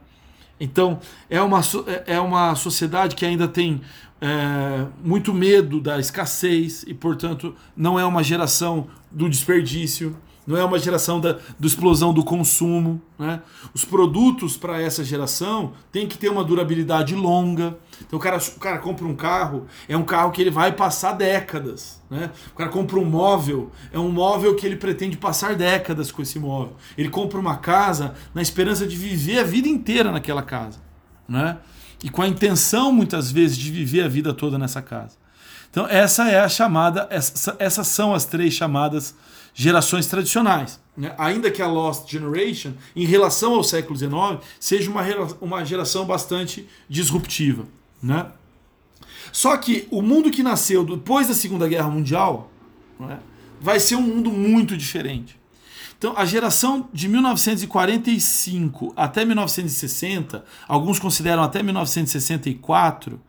Então, 0.60 1.00
é 1.30 1.40
uma, 1.40 1.60
é, 1.86 2.16
é 2.16 2.20
uma 2.20 2.56
sociedade 2.56 3.16
que 3.16 3.24
ainda 3.24 3.48
tem 3.48 3.82
é, 4.20 4.88
muito 5.04 5.32
medo 5.32 5.80
da 5.80 6.00
escassez 6.00 6.84
e, 6.88 6.94
portanto, 6.96 7.56
não 7.78 8.00
é 8.00 8.06
uma 8.06 8.24
geração 8.24 8.88
do 9.12 9.30
desperdício 9.30 10.18
não 10.46 10.58
é 10.58 10.64
uma 10.64 10.80
geração 10.80 11.20
da, 11.20 11.34
da 11.34 11.68
explosão 11.68 12.14
do 12.14 12.24
consumo. 12.24 13.02
Né? 13.18 13.42
Os 13.74 13.86
produtos 13.86 14.58
para 14.58 14.82
essa 14.82 15.04
geração 15.04 15.74
têm 15.92 16.08
que 16.08 16.18
ter 16.18 16.30
uma 16.30 16.44
durabilidade 16.44 17.16
longa. 17.16 17.78
Então 18.02 18.18
o 18.18 18.22
cara, 18.22 18.38
o 18.38 18.60
cara 18.60 18.80
compra 18.80 19.06
um 19.06 19.16
carro, 19.16 19.68
é 19.88 19.96
um 19.96 20.04
carro 20.04 20.32
que 20.32 20.42
ele 20.42 20.50
vai 20.50 20.72
passar 20.72 21.14
décadas. 21.14 22.02
Né? 22.10 22.32
O 22.54 22.58
cara 22.58 22.70
compra 22.70 22.98
um 22.98 23.06
móvel, 23.06 23.72
é 23.92 24.00
um 24.00 24.12
móvel 24.12 24.56
que 24.56 24.66
ele 24.66 24.76
pretende 24.76 25.18
passar 25.18 25.56
décadas 25.56 26.12
com 26.12 26.22
esse 26.22 26.40
móvel. 26.40 26.76
Ele 26.98 27.10
compra 27.10 27.40
uma 27.40 27.58
casa 27.58 28.16
na 28.34 28.42
esperança 28.42 28.88
de 28.88 28.96
viver 28.96 29.40
a 29.40 29.44
vida 29.44 29.68
inteira 29.68 30.12
naquela 30.12 30.42
casa. 30.42 30.80
Né? 31.30 31.58
E 32.04 32.10
com 32.10 32.22
a 32.22 32.28
intenção, 32.28 32.92
muitas 32.92 33.32
vezes, 33.32 33.56
de 33.56 33.70
viver 33.70 34.02
a 34.02 34.08
vida 34.08 34.34
toda 34.34 34.58
nessa 34.58 34.82
casa. 34.82 35.22
Então, 35.70 35.88
essa 35.88 36.28
é 36.30 36.40
a 36.40 36.50
chamada, 36.50 37.08
essa, 37.10 37.56
essas 37.58 37.88
são 37.88 38.14
as 38.14 38.26
três 38.26 38.54
chamadas 38.54 39.16
gerações 39.54 40.08
tradicionais. 40.08 40.80
Né? 40.96 41.14
Ainda 41.18 41.50
que 41.50 41.62
a 41.62 41.68
Lost 41.68 42.10
Generation, 42.10 42.74
em 42.96 43.06
relação 43.06 43.56
ao 43.56 43.64
século 43.64 43.98
XIX, 43.98 44.12
seja 44.60 44.90
uma, 44.90 45.04
uma 45.40 45.66
geração 45.66 46.06
bastante 46.06 46.68
disruptiva. 46.90 47.66
Né? 48.02 48.28
Só 49.32 49.56
que 49.58 49.88
o 49.90 50.02
mundo 50.02 50.32
que 50.32 50.44
nasceu 50.44 50.84
depois 50.84 51.28
da 51.28 51.34
Segunda 51.34 51.68
Guerra 51.68 51.90
Mundial 51.90 52.52
né, 53.00 53.20
vai 53.60 53.80
ser 53.80 53.96
um 53.96 54.02
mundo 54.02 54.32
muito 54.32 54.76
diferente. 54.76 55.40
Então, 55.98 56.18
a 56.18 56.26
geração 56.26 56.90
de 56.92 57.08
1945 57.08 58.92
até 58.96 59.24
1960, 59.24 60.44
alguns 60.68 60.98
consideram 60.98 61.44
até 61.44 61.62
1964, 61.62 63.22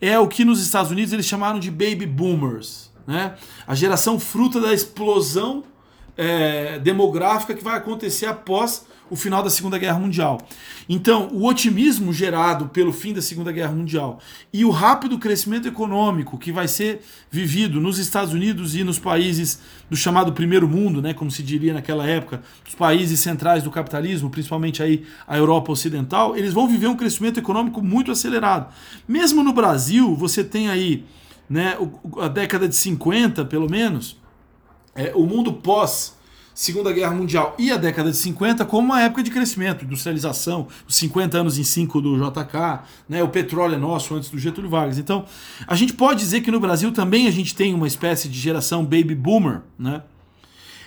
é 0.00 0.18
o 0.18 0.26
que 0.26 0.42
nos 0.42 0.62
Estados 0.62 0.90
Unidos 0.90 1.12
eles 1.12 1.26
chamaram 1.26 1.58
de 1.60 1.70
baby 1.70 2.06
boomers 2.06 2.90
né? 3.06 3.34
a 3.66 3.74
geração 3.74 4.18
fruta 4.18 4.60
da 4.60 4.72
explosão 4.72 5.64
é, 6.16 6.78
demográfica 6.78 7.54
que 7.54 7.64
vai 7.64 7.76
acontecer 7.76 8.26
após 8.26 8.86
o 9.10 9.16
final 9.16 9.42
da 9.42 9.50
Segunda 9.50 9.78
Guerra 9.78 9.98
Mundial. 9.98 10.40
Então, 10.88 11.28
o 11.32 11.46
otimismo 11.46 12.12
gerado 12.12 12.68
pelo 12.68 12.92
fim 12.92 13.12
da 13.12 13.22
Segunda 13.22 13.52
Guerra 13.52 13.72
Mundial 13.72 14.18
e 14.52 14.64
o 14.64 14.70
rápido 14.70 15.18
crescimento 15.18 15.68
econômico 15.68 16.38
que 16.38 16.50
vai 16.50 16.66
ser 16.68 17.02
vivido 17.30 17.80
nos 17.80 17.98
Estados 17.98 18.32
Unidos 18.32 18.74
e 18.74 18.82
nos 18.82 18.98
países 18.98 19.60
do 19.88 19.96
chamado 19.96 20.32
primeiro 20.32 20.68
mundo, 20.68 21.00
né, 21.00 21.14
como 21.14 21.30
se 21.30 21.42
diria 21.42 21.72
naquela 21.72 22.06
época, 22.06 22.42
os 22.66 22.74
países 22.74 23.20
centrais 23.20 23.62
do 23.62 23.70
capitalismo, 23.70 24.30
principalmente 24.30 24.82
aí 24.82 25.04
a 25.26 25.36
Europa 25.36 25.72
Ocidental, 25.72 26.36
eles 26.36 26.52
vão 26.52 26.68
viver 26.68 26.86
um 26.86 26.96
crescimento 26.96 27.38
econômico 27.38 27.82
muito 27.82 28.10
acelerado. 28.10 28.72
Mesmo 29.06 29.42
no 29.42 29.52
Brasil, 29.52 30.14
você 30.14 30.42
tem 30.42 30.68
aí 30.68 31.04
né, 31.48 31.76
a 32.18 32.28
década 32.28 32.68
de 32.68 32.76
50, 32.76 33.44
pelo 33.44 33.70
menos, 33.70 34.16
é, 34.94 35.12
o 35.14 35.26
mundo 35.26 35.52
pós 35.52 36.16
Segunda 36.54 36.92
Guerra 36.92 37.12
Mundial 37.12 37.56
e 37.58 37.72
a 37.72 37.76
década 37.76 38.12
de 38.12 38.16
50 38.16 38.64
como 38.64 38.86
uma 38.86 39.02
época 39.02 39.24
de 39.24 39.30
crescimento, 39.30 39.84
industrialização, 39.84 40.68
os 40.86 40.94
50 40.94 41.36
anos 41.36 41.58
em 41.58 41.64
5 41.64 42.00
do 42.00 42.16
JK, 42.16 42.84
né, 43.08 43.22
o 43.24 43.28
petróleo 43.28 43.74
é 43.74 43.78
nosso 43.78 44.14
antes 44.14 44.30
do 44.30 44.38
Getúlio 44.38 44.70
Vargas. 44.70 44.96
Então, 44.96 45.24
a 45.66 45.74
gente 45.74 45.92
pode 45.94 46.20
dizer 46.20 46.42
que 46.42 46.52
no 46.52 46.60
Brasil 46.60 46.92
também 46.92 47.26
a 47.26 47.30
gente 47.32 47.56
tem 47.56 47.74
uma 47.74 47.88
espécie 47.88 48.28
de 48.28 48.38
geração 48.38 48.84
baby 48.84 49.16
boomer, 49.16 49.62
né? 49.76 50.02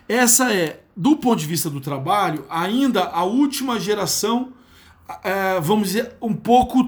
Essa 0.08 0.54
é, 0.54 0.80
do 0.96 1.18
ponto 1.18 1.38
de 1.38 1.46
vista 1.46 1.70
do 1.70 1.82
trabalho, 1.82 2.46
ainda 2.50 3.04
a 3.04 3.26
última 3.26 3.78
geração 3.78 4.54
é, 5.24 5.60
vamos 5.62 5.90
dizer, 5.90 6.14
um 6.22 6.34
pouco, 6.34 6.86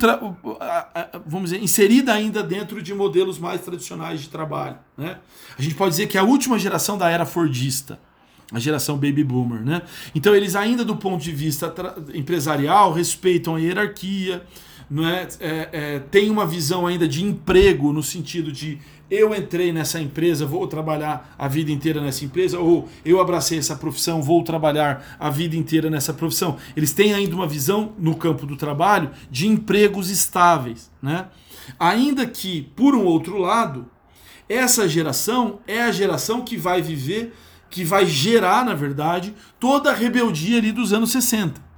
vamos 1.25 1.51
dizer, 1.51 1.63
inserida 1.63 2.13
ainda 2.13 2.43
dentro 2.43 2.81
de 2.81 2.93
modelos 2.93 3.39
mais 3.39 3.61
tradicionais 3.61 4.21
de 4.21 4.29
trabalho. 4.29 4.77
Né? 4.97 5.17
A 5.57 5.61
gente 5.61 5.75
pode 5.75 5.91
dizer 5.91 6.07
que 6.07 6.17
é 6.17 6.21
a 6.21 6.23
última 6.23 6.59
geração 6.59 6.97
da 6.97 7.09
era 7.09 7.25
Fordista, 7.25 7.99
a 8.51 8.59
geração 8.59 8.95
Baby 8.95 9.23
Boomer. 9.23 9.61
Né? 9.61 9.81
Então, 10.13 10.35
eles 10.35 10.55
ainda, 10.55 10.83
do 10.83 10.97
ponto 10.97 11.23
de 11.23 11.31
vista 11.31 11.73
empresarial, 12.13 12.91
respeitam 12.91 13.55
a 13.55 13.59
hierarquia, 13.59 14.45
não 14.89 15.07
é? 15.07 15.27
É, 15.39 15.69
é, 15.71 15.99
tem 15.99 16.29
uma 16.29 16.45
visão 16.45 16.87
ainda 16.87 17.07
de 17.07 17.23
emprego 17.23 17.93
no 17.93 18.01
sentido 18.01 18.51
de 18.51 18.79
eu 19.09 19.33
entrei 19.33 19.73
nessa 19.73 19.99
empresa, 19.99 20.45
vou 20.45 20.67
trabalhar 20.67 21.33
a 21.37 21.47
vida 21.47 21.71
inteira 21.71 21.99
nessa 21.99 22.23
empresa, 22.23 22.59
ou 22.59 22.87
eu 23.03 23.19
abracei 23.19 23.57
essa 23.57 23.75
profissão, 23.75 24.21
vou 24.21 24.43
trabalhar 24.43 25.17
a 25.19 25.29
vida 25.29 25.55
inteira 25.55 25.89
nessa 25.89 26.13
profissão. 26.13 26.57
Eles 26.75 26.93
têm 26.93 27.13
ainda 27.13 27.35
uma 27.35 27.47
visão 27.47 27.93
no 27.97 28.15
campo 28.15 28.45
do 28.45 28.55
trabalho 28.55 29.09
de 29.31 29.47
empregos 29.47 30.09
estáveis, 30.09 30.91
né? 31.01 31.27
Ainda 31.79 32.25
que, 32.25 32.71
por 32.75 32.95
um 32.95 33.03
outro 33.03 33.37
lado, 33.37 33.87
essa 34.47 34.87
geração 34.87 35.59
é 35.67 35.81
a 35.81 35.91
geração 35.91 36.41
que 36.41 36.57
vai 36.57 36.81
viver, 36.81 37.33
que 37.69 37.83
vai 37.83 38.05
gerar, 38.05 38.63
na 38.65 38.75
verdade, 38.75 39.33
toda 39.59 39.91
a 39.91 39.93
rebeldia 39.93 40.57
ali 40.57 40.71
dos 40.71 40.93
anos 40.93 41.11
60. 41.11 41.68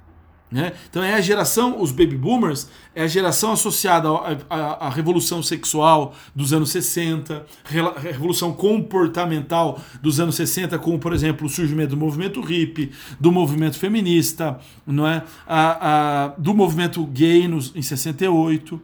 Né? 0.52 0.74
Então 0.90 1.02
é 1.02 1.14
a 1.14 1.20
geração, 1.22 1.80
os 1.80 1.90
baby 1.90 2.14
boomers, 2.14 2.68
é 2.94 3.04
a 3.04 3.06
geração 3.06 3.52
associada 3.52 4.08
à, 4.50 4.90
revolução 4.90 5.42
sexual 5.42 6.14
dos 6.36 6.52
anos 6.52 6.70
60, 6.70 7.46
a 7.64 8.00
revolução 8.00 8.52
comportamental 8.52 9.80
dos 10.02 10.20
anos 10.20 10.34
60, 10.34 10.78
como 10.78 10.98
por 10.98 11.14
exemplo 11.14 11.46
o 11.46 11.48
surgimento 11.48 11.90
do 11.90 11.96
movimento 11.96 12.42
hippie, 12.42 12.92
do 13.18 13.32
movimento 13.32 13.78
feminista, 13.78 14.58
não 14.86 15.06
é? 15.06 15.22
a, 15.46 16.26
a 16.26 16.28
do 16.36 16.52
movimento 16.52 17.02
gay 17.06 17.48
nos, 17.48 17.74
em 17.74 17.80
68. 17.80 18.78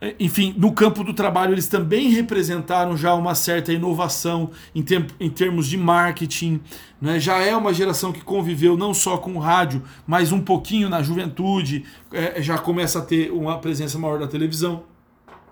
É, 0.00 0.14
enfim, 0.20 0.54
no 0.56 0.72
campo 0.72 1.02
do 1.02 1.12
trabalho 1.12 1.52
eles 1.52 1.66
também 1.66 2.10
representaram 2.10 2.96
já 2.96 3.14
uma 3.14 3.34
certa 3.34 3.72
inovação 3.72 4.50
em, 4.72 4.84
em 5.18 5.28
termos 5.28 5.66
de 5.66 5.76
marketing. 5.76 6.60
Né? 7.00 7.18
Já 7.18 7.38
é 7.38 7.56
uma 7.56 7.74
geração 7.74 8.12
que 8.12 8.20
conviveu 8.20 8.76
não 8.76 8.94
só 8.94 9.18
com 9.18 9.34
o 9.34 9.38
rádio, 9.40 9.82
mas 10.06 10.30
um 10.30 10.40
pouquinho 10.40 10.88
na 10.88 11.02
juventude, 11.02 11.84
é, 12.12 12.40
já 12.40 12.58
começa 12.58 13.00
a 13.00 13.02
ter 13.02 13.32
uma 13.32 13.58
presença 13.58 13.98
maior 13.98 14.20
da 14.20 14.28
televisão. 14.28 14.84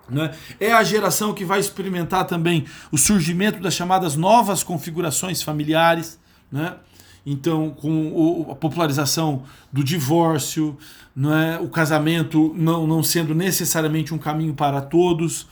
Né? 0.09 0.33
É 0.61 0.73
a 0.73 0.85
geração 0.85 1.35
que 1.35 1.45
vai 1.45 1.59
experimentar 1.59 2.25
também 2.25 2.67
o 2.93 2.99
surgimento 2.99 3.61
das 3.61 3.75
chamadas 3.75 4.15
novas 4.15 4.63
configurações 4.63 5.43
familiares. 5.43 6.21
Né? 6.53 6.77
Então, 7.27 7.71
com 7.71 8.13
o, 8.13 8.53
a 8.53 8.55
popularização 8.55 9.43
do 9.73 9.83
divórcio, 9.83 10.79
não 11.15 11.37
é, 11.37 11.59
o 11.59 11.69
casamento 11.69 12.55
não, 12.57 12.87
não 12.87 13.03
sendo 13.03 13.35
necessariamente 13.35 14.15
um 14.15 14.19
caminho 14.19 14.55
para 14.55 14.81
todos, 14.81 15.49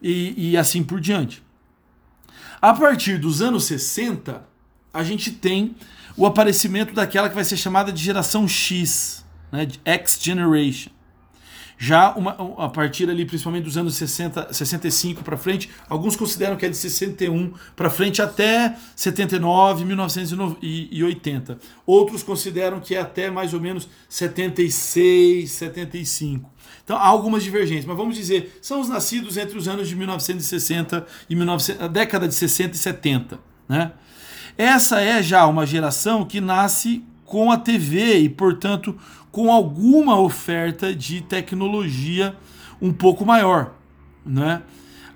e, 0.00 0.50
e 0.50 0.56
assim 0.56 0.84
por 0.84 1.00
diante. 1.00 1.42
A 2.62 2.72
partir 2.72 3.18
dos 3.18 3.42
anos 3.42 3.64
60, 3.64 4.42
a 4.92 5.02
gente 5.02 5.32
tem 5.32 5.74
o 6.16 6.24
aparecimento 6.24 6.94
daquela 6.94 7.28
que 7.28 7.34
vai 7.34 7.44
ser 7.44 7.56
chamada 7.56 7.92
de 7.92 8.02
geração 8.02 8.46
X, 8.46 9.24
né, 9.50 9.66
de 9.66 9.80
X 9.84 10.18
Generation. 10.20 10.90
Já 11.78 12.12
uma, 12.14 12.36
a 12.58 12.68
partir 12.68 13.08
ali, 13.10 13.26
principalmente 13.26 13.64
dos 13.64 13.76
anos 13.76 13.96
60, 13.96 14.52
65 14.52 15.22
para 15.22 15.36
frente, 15.36 15.68
alguns 15.88 16.16
consideram 16.16 16.56
que 16.56 16.64
é 16.64 16.68
de 16.68 16.76
61 16.76 17.52
para 17.74 17.90
frente 17.90 18.22
até 18.22 18.76
79, 18.94 19.84
1980. 19.84 21.58
Outros 21.84 22.22
consideram 22.22 22.80
que 22.80 22.94
é 22.94 23.00
até 23.00 23.30
mais 23.30 23.52
ou 23.52 23.60
menos 23.60 23.88
76, 24.08 25.50
75. 25.50 26.50
Então 26.82 26.96
há 26.96 27.06
algumas 27.06 27.42
divergências, 27.42 27.84
mas 27.84 27.96
vamos 27.96 28.16
dizer, 28.16 28.58
são 28.62 28.80
os 28.80 28.88
nascidos 28.88 29.36
entre 29.36 29.58
os 29.58 29.68
anos 29.68 29.88
de 29.88 29.96
1960 29.96 31.06
e 31.28 31.36
1900, 31.36 31.82
a 31.82 31.88
década 31.88 32.26
de 32.26 32.34
60 32.34 32.74
e 32.74 32.78
70, 32.78 33.38
né? 33.68 33.92
Essa 34.56 35.00
é 35.00 35.22
já 35.22 35.46
uma 35.46 35.66
geração 35.66 36.24
que 36.24 36.40
nasce 36.40 37.04
com 37.26 37.50
a 37.50 37.58
TV 37.58 38.20
e, 38.20 38.28
portanto, 38.28 38.96
com 39.36 39.52
alguma 39.52 40.18
oferta 40.18 40.94
de 40.94 41.20
tecnologia 41.20 42.34
um 42.80 42.90
pouco 42.90 43.26
maior, 43.26 43.74
né? 44.24 44.62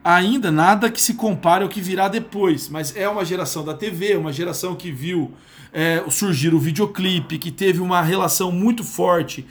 Ainda 0.04 0.52
nada 0.52 0.90
que 0.90 1.00
se 1.00 1.14
compare 1.14 1.64
ao 1.64 1.70
que 1.70 1.80
virá 1.80 2.06
depois, 2.06 2.68
mas 2.68 2.94
é 2.94 3.08
uma 3.08 3.24
geração 3.24 3.64
da 3.64 3.72
TV, 3.72 4.18
uma 4.18 4.30
geração 4.30 4.76
que 4.76 4.92
viu 4.92 5.32
é, 5.72 6.04
surgir 6.10 6.52
o 6.52 6.58
videoclipe, 6.58 7.38
que 7.38 7.50
teve 7.50 7.80
uma 7.80 8.02
relação 8.02 8.52
muito 8.52 8.84
forte 8.84 9.46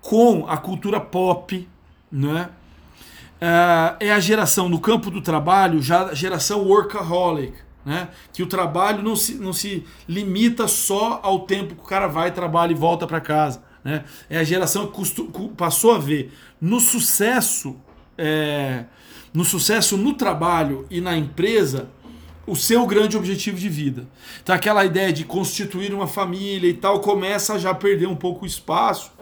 com 0.00 0.46
a 0.48 0.56
cultura 0.56 0.98
pop, 0.98 1.68
né? 2.10 2.48
É, 3.38 4.06
é 4.06 4.10
a 4.10 4.20
geração 4.20 4.70
no 4.70 4.80
campo 4.80 5.10
do 5.10 5.20
trabalho, 5.20 5.82
já 5.82 6.06
a 6.06 6.14
geração 6.14 6.62
workaholic, 6.62 7.52
né? 7.84 8.08
Que 8.32 8.42
o 8.42 8.46
trabalho 8.46 9.02
não 9.02 9.16
se, 9.16 9.34
não 9.34 9.52
se 9.52 9.84
limita 10.08 10.66
só 10.66 11.20
ao 11.22 11.40
tempo 11.40 11.74
que 11.74 11.82
o 11.82 11.86
cara 11.86 12.06
vai, 12.06 12.32
trabalha 12.32 12.72
e 12.72 12.74
volta 12.74 13.06
para 13.06 13.20
casa. 13.20 13.73
Né? 13.84 14.04
É 14.30 14.38
a 14.38 14.44
geração 14.44 14.90
que 14.90 15.48
passou 15.56 15.92
a 15.92 15.98
ver 15.98 16.32
no 16.60 16.80
sucesso, 16.80 17.76
é, 18.16 18.84
no 19.32 19.44
sucesso 19.44 19.96
no 19.96 20.14
trabalho 20.14 20.86
e 20.90 21.00
na 21.00 21.16
empresa 21.16 21.90
o 22.46 22.56
seu 22.56 22.86
grande 22.86 23.16
objetivo 23.16 23.58
de 23.58 23.68
vida. 23.68 24.06
Então 24.42 24.54
aquela 24.54 24.84
ideia 24.84 25.12
de 25.12 25.24
constituir 25.24 25.92
uma 25.94 26.06
família 26.06 26.68
e 26.68 26.74
tal 26.74 27.00
começa 27.00 27.54
a 27.54 27.58
já 27.58 27.74
perder 27.74 28.06
um 28.06 28.16
pouco 28.16 28.44
o 28.44 28.46
espaço 28.46 29.12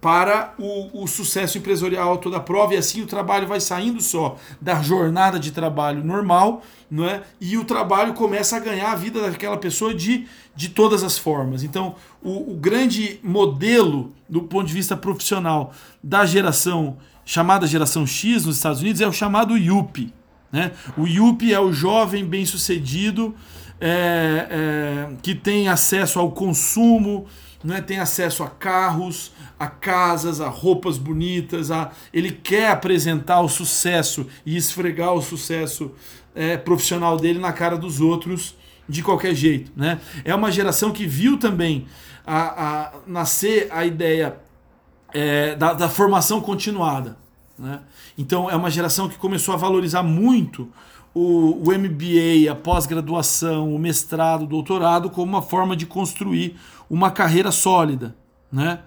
para 0.00 0.54
o, 0.58 1.02
o 1.02 1.06
sucesso 1.06 1.58
empresarial 1.58 2.18
toda 2.18 2.36
a 2.36 2.40
prova 2.40 2.74
e 2.74 2.76
assim 2.76 3.02
o 3.02 3.06
trabalho 3.06 3.46
vai 3.46 3.60
saindo 3.60 4.00
só 4.00 4.36
da 4.60 4.82
jornada 4.82 5.38
de 5.38 5.50
trabalho 5.50 6.04
normal, 6.04 6.62
não 6.90 7.04
é? 7.04 7.22
E 7.40 7.56
o 7.56 7.64
trabalho 7.64 8.14
começa 8.14 8.56
a 8.56 8.60
ganhar 8.60 8.92
a 8.92 8.94
vida 8.94 9.20
daquela 9.20 9.56
pessoa 9.56 9.94
de, 9.94 10.26
de 10.54 10.68
todas 10.68 11.02
as 11.02 11.18
formas. 11.18 11.64
Então, 11.64 11.94
o, 12.22 12.52
o 12.52 12.54
grande 12.54 13.18
modelo 13.22 14.12
do 14.28 14.42
ponto 14.42 14.66
de 14.66 14.74
vista 14.74 14.96
profissional 14.96 15.72
da 16.02 16.24
geração 16.26 16.98
chamada 17.24 17.66
geração 17.66 18.06
X 18.06 18.46
nos 18.46 18.56
Estados 18.56 18.80
Unidos 18.80 19.00
é 19.00 19.08
o 19.08 19.12
chamado 19.12 19.58
Yuppie. 19.58 20.14
Né? 20.52 20.70
O 20.96 21.06
Yuppie 21.06 21.52
é 21.52 21.58
o 21.58 21.72
jovem 21.72 22.24
bem-sucedido 22.24 23.34
é, 23.80 24.46
é, 24.48 25.08
que 25.22 25.34
tem 25.34 25.68
acesso 25.68 26.18
ao 26.18 26.30
consumo, 26.30 27.26
né? 27.66 27.80
tem 27.80 27.98
acesso 27.98 28.42
a 28.42 28.48
carros, 28.48 29.32
a 29.58 29.66
casas, 29.66 30.40
a 30.40 30.48
roupas 30.48 30.96
bonitas, 30.96 31.70
a... 31.70 31.90
ele 32.12 32.30
quer 32.30 32.70
apresentar 32.70 33.40
o 33.40 33.48
sucesso 33.48 34.26
e 34.44 34.56
esfregar 34.56 35.12
o 35.12 35.20
sucesso 35.20 35.90
é, 36.34 36.56
profissional 36.56 37.16
dele 37.16 37.38
na 37.38 37.52
cara 37.52 37.76
dos 37.76 38.00
outros 38.00 38.54
de 38.88 39.02
qualquer 39.02 39.34
jeito. 39.34 39.72
Né? 39.74 40.00
É 40.24 40.34
uma 40.34 40.52
geração 40.52 40.92
que 40.92 41.06
viu 41.06 41.36
também 41.38 41.86
a, 42.24 42.84
a 42.84 42.92
nascer 43.06 43.68
a 43.70 43.84
ideia 43.84 44.36
é, 45.12 45.56
da, 45.56 45.72
da, 45.72 45.88
formação 45.88 46.40
continuada. 46.40 47.16
Né? 47.58 47.80
Então 48.16 48.48
é 48.48 48.54
uma 48.54 48.70
geração 48.70 49.08
que 49.08 49.18
começou 49.18 49.54
a 49.54 49.56
valorizar 49.56 50.02
muito 50.02 50.70
o, 51.18 51.62
o 51.62 51.78
MBA, 51.78 52.50
a 52.50 52.54
pós-graduação, 52.54 53.74
o 53.74 53.78
mestrado, 53.78 54.42
o 54.42 54.46
doutorado 54.46 55.08
como 55.08 55.32
uma 55.32 55.42
forma 55.42 55.74
de 55.74 55.86
construir 55.86 56.56
uma 56.90 57.10
carreira 57.10 57.50
sólida. 57.50 58.14
Né? 58.52 58.80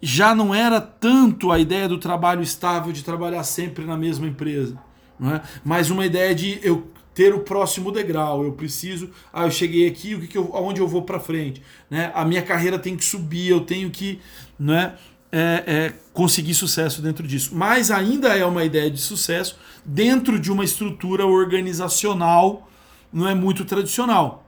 já 0.00 0.34
não 0.34 0.54
era 0.54 0.80
tanto 0.80 1.50
a 1.50 1.58
ideia 1.58 1.88
do 1.88 1.98
trabalho 1.98 2.42
estável, 2.42 2.92
de 2.92 3.02
trabalhar 3.02 3.42
sempre 3.42 3.84
na 3.84 3.96
mesma 3.96 4.26
empresa, 4.26 4.78
não 5.18 5.34
é? 5.34 5.42
mas 5.64 5.90
uma 5.90 6.06
ideia 6.06 6.34
de 6.34 6.60
eu 6.62 6.88
ter 7.14 7.34
o 7.34 7.40
próximo 7.40 7.90
degrau, 7.90 8.44
eu 8.44 8.52
preciso, 8.52 9.10
ah, 9.32 9.44
eu 9.44 9.50
cheguei 9.50 9.88
aqui, 9.88 10.14
o 10.14 10.20
que, 10.20 10.28
que 10.28 10.38
eu, 10.38 10.54
aonde 10.54 10.80
eu 10.80 10.86
vou 10.86 11.02
para 11.02 11.18
frente, 11.18 11.60
né? 11.90 12.12
A 12.14 12.24
minha 12.24 12.42
carreira 12.42 12.78
tem 12.78 12.96
que 12.96 13.04
subir, 13.04 13.48
eu 13.48 13.62
tenho 13.62 13.90
que, 13.90 14.20
não 14.56 14.92
é, 15.30 15.64
é, 15.66 15.92
conseguir 16.12 16.54
sucesso 16.54 17.02
dentro 17.02 17.26
disso. 17.26 17.54
Mas 17.54 17.90
ainda 17.90 18.36
é 18.36 18.44
uma 18.44 18.64
ideia 18.64 18.90
de 18.90 19.00
sucesso 19.00 19.58
dentro 19.84 20.38
de 20.38 20.50
uma 20.50 20.64
estrutura 20.64 21.26
organizacional, 21.26 22.68
não 23.12 23.28
é 23.28 23.34
muito 23.34 23.64
tradicional 23.64 24.47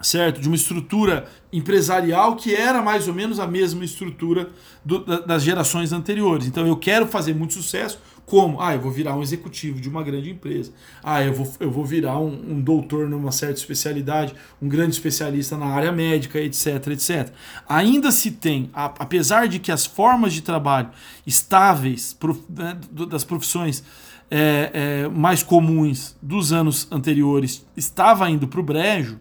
certo? 0.00 0.40
De 0.40 0.48
uma 0.48 0.56
estrutura 0.56 1.26
empresarial 1.52 2.36
que 2.36 2.54
era 2.54 2.80
mais 2.80 3.08
ou 3.08 3.14
menos 3.14 3.38
a 3.38 3.46
mesma 3.46 3.84
estrutura 3.84 4.48
do, 4.84 5.04
das 5.04 5.42
gerações 5.42 5.92
anteriores. 5.92 6.46
Então 6.46 6.66
eu 6.66 6.76
quero 6.76 7.06
fazer 7.06 7.34
muito 7.34 7.54
sucesso. 7.54 7.98
Como? 8.24 8.60
Ah, 8.60 8.74
eu 8.74 8.80
vou 8.80 8.92
virar 8.92 9.16
um 9.16 9.22
executivo 9.22 9.80
de 9.80 9.88
uma 9.88 10.04
grande 10.04 10.30
empresa. 10.30 10.72
Ah, 11.02 11.20
eu 11.20 11.34
vou, 11.34 11.52
eu 11.58 11.70
vou 11.70 11.84
virar 11.84 12.20
um, 12.20 12.52
um 12.52 12.60
doutor 12.60 13.08
numa 13.08 13.32
certa 13.32 13.58
especialidade, 13.58 14.34
um 14.62 14.68
grande 14.68 14.92
especialista 14.92 15.56
na 15.56 15.66
área 15.66 15.90
médica, 15.90 16.38
etc, 16.38 16.86
etc. 16.88 17.32
Ainda 17.68 18.12
se 18.12 18.30
tem, 18.30 18.70
apesar 18.72 19.48
de 19.48 19.58
que 19.58 19.72
as 19.72 19.84
formas 19.84 20.32
de 20.32 20.42
trabalho 20.42 20.90
estáveis 21.26 22.16
né, 22.48 22.78
das 23.08 23.24
profissões 23.24 23.82
é, 24.30 24.70
é, 24.72 25.08
mais 25.08 25.42
comuns 25.42 26.16
dos 26.22 26.52
anos 26.52 26.86
anteriores 26.92 27.66
estava 27.76 28.30
indo 28.30 28.46
para 28.46 28.60
o 28.60 28.62
brejo, 28.62 29.18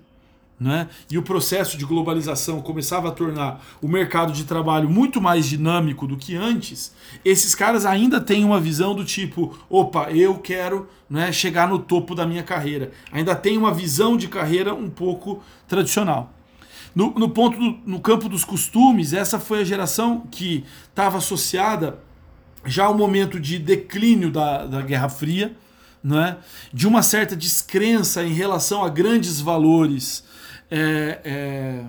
né? 0.59 0.89
E 1.09 1.17
o 1.17 1.23
processo 1.23 1.77
de 1.77 1.85
globalização 1.85 2.61
começava 2.61 3.07
a 3.07 3.11
tornar 3.11 3.63
o 3.81 3.87
mercado 3.87 4.33
de 4.33 4.43
trabalho 4.43 4.89
muito 4.89 5.21
mais 5.21 5.47
dinâmico 5.47 6.05
do 6.05 6.17
que 6.17 6.35
antes, 6.35 6.93
esses 7.23 7.55
caras 7.55 7.85
ainda 7.85 8.19
têm 8.19 8.43
uma 8.43 8.59
visão 8.59 8.93
do 8.93 9.05
tipo: 9.05 9.57
opa, 9.69 10.11
eu 10.11 10.37
quero 10.37 10.89
né, 11.09 11.31
chegar 11.31 11.69
no 11.69 11.79
topo 11.79 12.13
da 12.13 12.25
minha 12.25 12.43
carreira. 12.43 12.91
Ainda 13.11 13.35
tem 13.35 13.57
uma 13.57 13.73
visão 13.73 14.17
de 14.17 14.27
carreira 14.27 14.73
um 14.73 14.89
pouco 14.89 15.41
tradicional. 15.67 16.33
No, 16.93 17.11
no 17.11 17.29
ponto 17.29 17.57
do, 17.57 17.79
no 17.85 17.99
campo 18.01 18.27
dos 18.27 18.43
costumes, 18.43 19.13
essa 19.13 19.39
foi 19.39 19.61
a 19.61 19.63
geração 19.63 20.27
que 20.29 20.65
estava 20.89 21.19
associada 21.19 21.99
já 22.65 22.85
ao 22.85 22.97
momento 22.97 23.39
de 23.39 23.57
declínio 23.57 24.29
da, 24.29 24.65
da 24.65 24.81
Guerra 24.81 25.07
Fria 25.07 25.55
não 26.03 26.19
é? 26.19 26.37
de 26.73 26.87
uma 26.87 27.01
certa 27.01 27.35
descrença 27.35 28.23
em 28.23 28.33
relação 28.33 28.83
a 28.83 28.89
grandes 28.89 29.39
valores, 29.39 30.23
é, 30.69 31.19
é, 31.23 31.83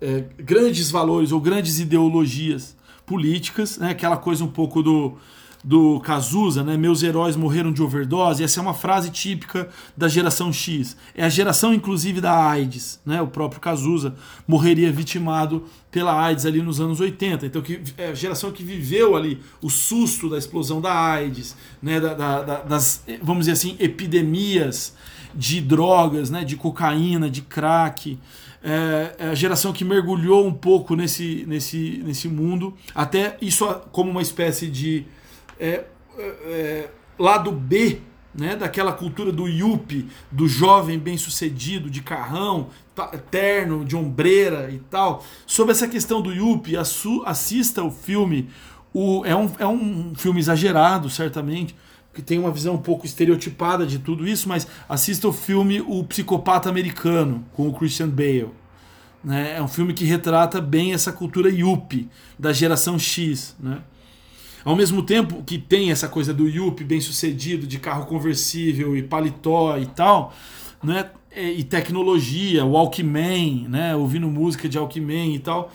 é, 0.00 0.24
grandes 0.38 0.90
valores 0.90 1.32
ou 1.32 1.40
grandes 1.40 1.78
ideologias 1.78 2.76
políticas, 3.06 3.78
né? 3.78 3.90
aquela 3.90 4.16
coisa 4.16 4.44
um 4.44 4.48
pouco 4.48 4.82
do 4.82 5.16
do 5.64 6.00
Cazuza, 6.00 6.64
né? 6.64 6.76
Meus 6.76 7.02
heróis 7.02 7.36
morreram 7.36 7.72
de 7.72 7.82
overdose. 7.82 8.42
Essa 8.42 8.58
é 8.58 8.62
uma 8.62 8.74
frase 8.74 9.10
típica 9.10 9.68
da 9.96 10.08
geração 10.08 10.52
X. 10.52 10.96
É 11.14 11.24
a 11.24 11.28
geração, 11.28 11.72
inclusive, 11.72 12.20
da 12.20 12.34
AIDS, 12.34 13.00
né? 13.06 13.22
O 13.22 13.28
próprio 13.28 13.60
Cazuza 13.60 14.14
morreria 14.46 14.90
vitimado 14.90 15.64
pela 15.90 16.20
AIDS 16.20 16.46
ali 16.46 16.60
nos 16.60 16.80
anos 16.80 16.98
80. 16.98 17.46
Então, 17.46 17.62
que, 17.62 17.80
é 17.96 18.08
a 18.08 18.14
geração 18.14 18.50
que 18.50 18.64
viveu 18.64 19.14
ali 19.14 19.40
o 19.60 19.70
susto 19.70 20.28
da 20.28 20.36
explosão 20.36 20.80
da 20.80 20.92
AIDS, 20.92 21.56
né? 21.80 22.00
Da, 22.00 22.14
da, 22.14 22.42
da, 22.42 22.62
das, 22.62 23.04
vamos 23.22 23.46
dizer 23.46 23.52
assim, 23.52 23.76
epidemias 23.78 24.94
de 25.34 25.60
drogas, 25.60 26.30
né? 26.30 26.44
De 26.44 26.56
cocaína, 26.56 27.30
de 27.30 27.42
crack. 27.42 28.18
É, 28.62 29.16
é 29.18 29.28
a 29.28 29.34
geração 29.34 29.72
que 29.72 29.84
mergulhou 29.84 30.46
um 30.46 30.54
pouco 30.54 30.94
nesse, 30.94 31.44
nesse, 31.48 32.00
nesse 32.04 32.28
mundo, 32.28 32.72
até 32.94 33.36
isso 33.40 33.66
como 33.90 34.08
uma 34.08 34.22
espécie 34.22 34.68
de 34.68 35.04
é, 35.58 35.84
é, 36.16 36.22
é, 36.22 36.90
lado 37.18 37.50
B 37.50 38.00
né, 38.34 38.56
daquela 38.56 38.92
cultura 38.92 39.30
do 39.30 39.46
yuppie, 39.46 40.08
do 40.30 40.48
jovem 40.48 40.98
bem-sucedido, 40.98 41.90
de 41.90 42.02
carrão, 42.02 42.68
terno, 43.30 43.84
de 43.84 43.96
ombreira 43.96 44.70
e 44.70 44.78
tal. 44.78 45.24
Sobre 45.46 45.72
essa 45.72 45.88
questão 45.88 46.22
do 46.22 46.32
yuppie, 46.32 46.76
assista 46.76 47.82
o 47.82 47.90
filme. 47.90 48.48
O, 48.94 49.24
é, 49.24 49.34
um, 49.34 49.50
é 49.58 49.66
um 49.66 50.14
filme 50.14 50.38
exagerado, 50.38 51.08
certamente, 51.10 51.74
que 52.12 52.22
tem 52.22 52.38
uma 52.38 52.50
visão 52.50 52.74
um 52.74 52.78
pouco 52.78 53.06
estereotipada 53.06 53.86
de 53.86 53.98
tudo 53.98 54.26
isso, 54.26 54.48
mas 54.48 54.66
assista 54.88 55.26
o 55.28 55.32
filme 55.32 55.80
O 55.80 56.04
Psicopata 56.04 56.68
Americano, 56.68 57.44
com 57.52 57.68
o 57.68 57.72
Christian 57.72 58.08
Bale. 58.08 58.50
Né? 59.24 59.56
É 59.56 59.62
um 59.62 59.68
filme 59.68 59.94
que 59.94 60.04
retrata 60.04 60.60
bem 60.60 60.92
essa 60.92 61.12
cultura 61.12 61.48
yuppie, 61.48 62.08
da 62.38 62.52
geração 62.52 62.98
X. 62.98 63.56
Né? 63.58 63.78
Ao 64.64 64.76
mesmo 64.76 65.02
tempo 65.02 65.42
que 65.42 65.58
tem 65.58 65.90
essa 65.90 66.08
coisa 66.08 66.32
do 66.32 66.48
Yuppie 66.48 66.84
bem 66.84 67.00
sucedido, 67.00 67.66
de 67.66 67.78
carro 67.78 68.06
conversível 68.06 68.96
e 68.96 69.02
paletó 69.02 69.76
e 69.76 69.86
tal, 69.86 70.32
né? 70.82 71.10
E 71.34 71.64
tecnologia, 71.64 72.64
Walkman, 72.64 73.66
né? 73.68 73.96
Ouvindo 73.96 74.28
música 74.28 74.68
de 74.68 74.78
Walkman 74.78 75.34
e 75.34 75.38
tal. 75.38 75.72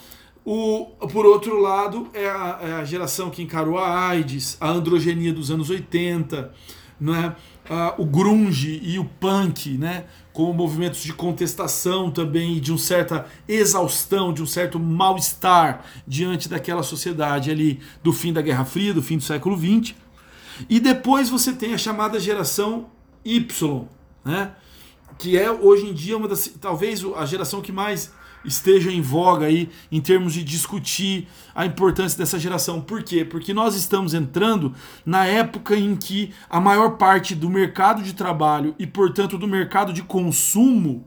O, 0.50 0.86
por 1.12 1.26
outro 1.26 1.60
lado, 1.60 2.08
é 2.14 2.30
a, 2.30 2.60
é 2.62 2.72
a 2.76 2.86
geração 2.86 3.30
que 3.30 3.44
encarou 3.44 3.78
a 3.78 4.08
AIDS, 4.08 4.56
a 4.62 4.70
androgenia 4.70 5.34
dos 5.34 5.52
anos 5.52 5.70
80, 5.70 6.54
né? 6.98 7.36
Uh, 7.70 8.02
o 8.02 8.06
grunge 8.06 8.80
e 8.82 8.98
o 8.98 9.04
punk, 9.04 9.78
né? 9.78 10.06
como 10.32 10.54
movimentos 10.54 11.04
de 11.04 11.12
contestação 11.12 12.10
também, 12.10 12.62
de 12.62 12.72
uma 12.72 12.78
certa 12.78 13.26
exaustão, 13.46 14.32
de 14.32 14.42
um 14.42 14.46
certo 14.46 14.80
mal-estar 14.80 15.84
diante 16.08 16.48
daquela 16.48 16.82
sociedade 16.82 17.52
ali 17.52 17.82
do 18.02 18.14
fim 18.14 18.32
da 18.32 18.42
Guerra 18.42 18.64
Fria, 18.64 18.94
do 18.94 19.04
fim 19.04 19.18
do 19.18 19.24
século 19.24 19.58
XX. 19.58 19.96
E 20.70 20.80
depois 20.80 21.30
você 21.30 21.52
tem 21.52 21.74
a 21.74 21.78
chamada 21.78 22.22
geração 22.22 22.90
Y, 23.26 23.86
né? 24.24 24.54
que 25.18 25.38
é 25.38 25.52
hoje 25.52 25.88
em 25.88 25.94
dia 25.94 26.16
uma 26.16 26.28
das 26.28 26.48
talvez 26.62 27.04
a 27.18 27.26
geração 27.26 27.62
que 27.62 27.72
mais 27.74 28.14
esteja 28.48 28.92
em 28.92 29.02
voga 29.02 29.46
aí 29.46 29.70
em 29.92 30.00
termos 30.00 30.34
de 30.34 30.44
discutir 30.44 31.28
a 31.54 31.66
importância 31.66 32.18
dessa 32.18 32.40
geração. 32.40 32.82
Por 32.82 33.04
quê? 33.04 33.26
Porque 33.26 33.54
nós 33.54 33.76
estamos 33.76 34.14
entrando 34.14 34.74
na 35.06 35.26
época 35.26 35.76
em 35.76 35.96
que 35.96 36.34
a 36.50 36.60
maior 36.60 36.98
parte 36.98 37.36
do 37.36 37.50
mercado 37.50 38.02
de 38.02 38.14
trabalho 38.14 38.74
e, 38.80 38.88
portanto, 38.88 39.38
do 39.38 39.48
mercado 39.48 39.92
de 39.92 40.02
consumo 40.02 41.06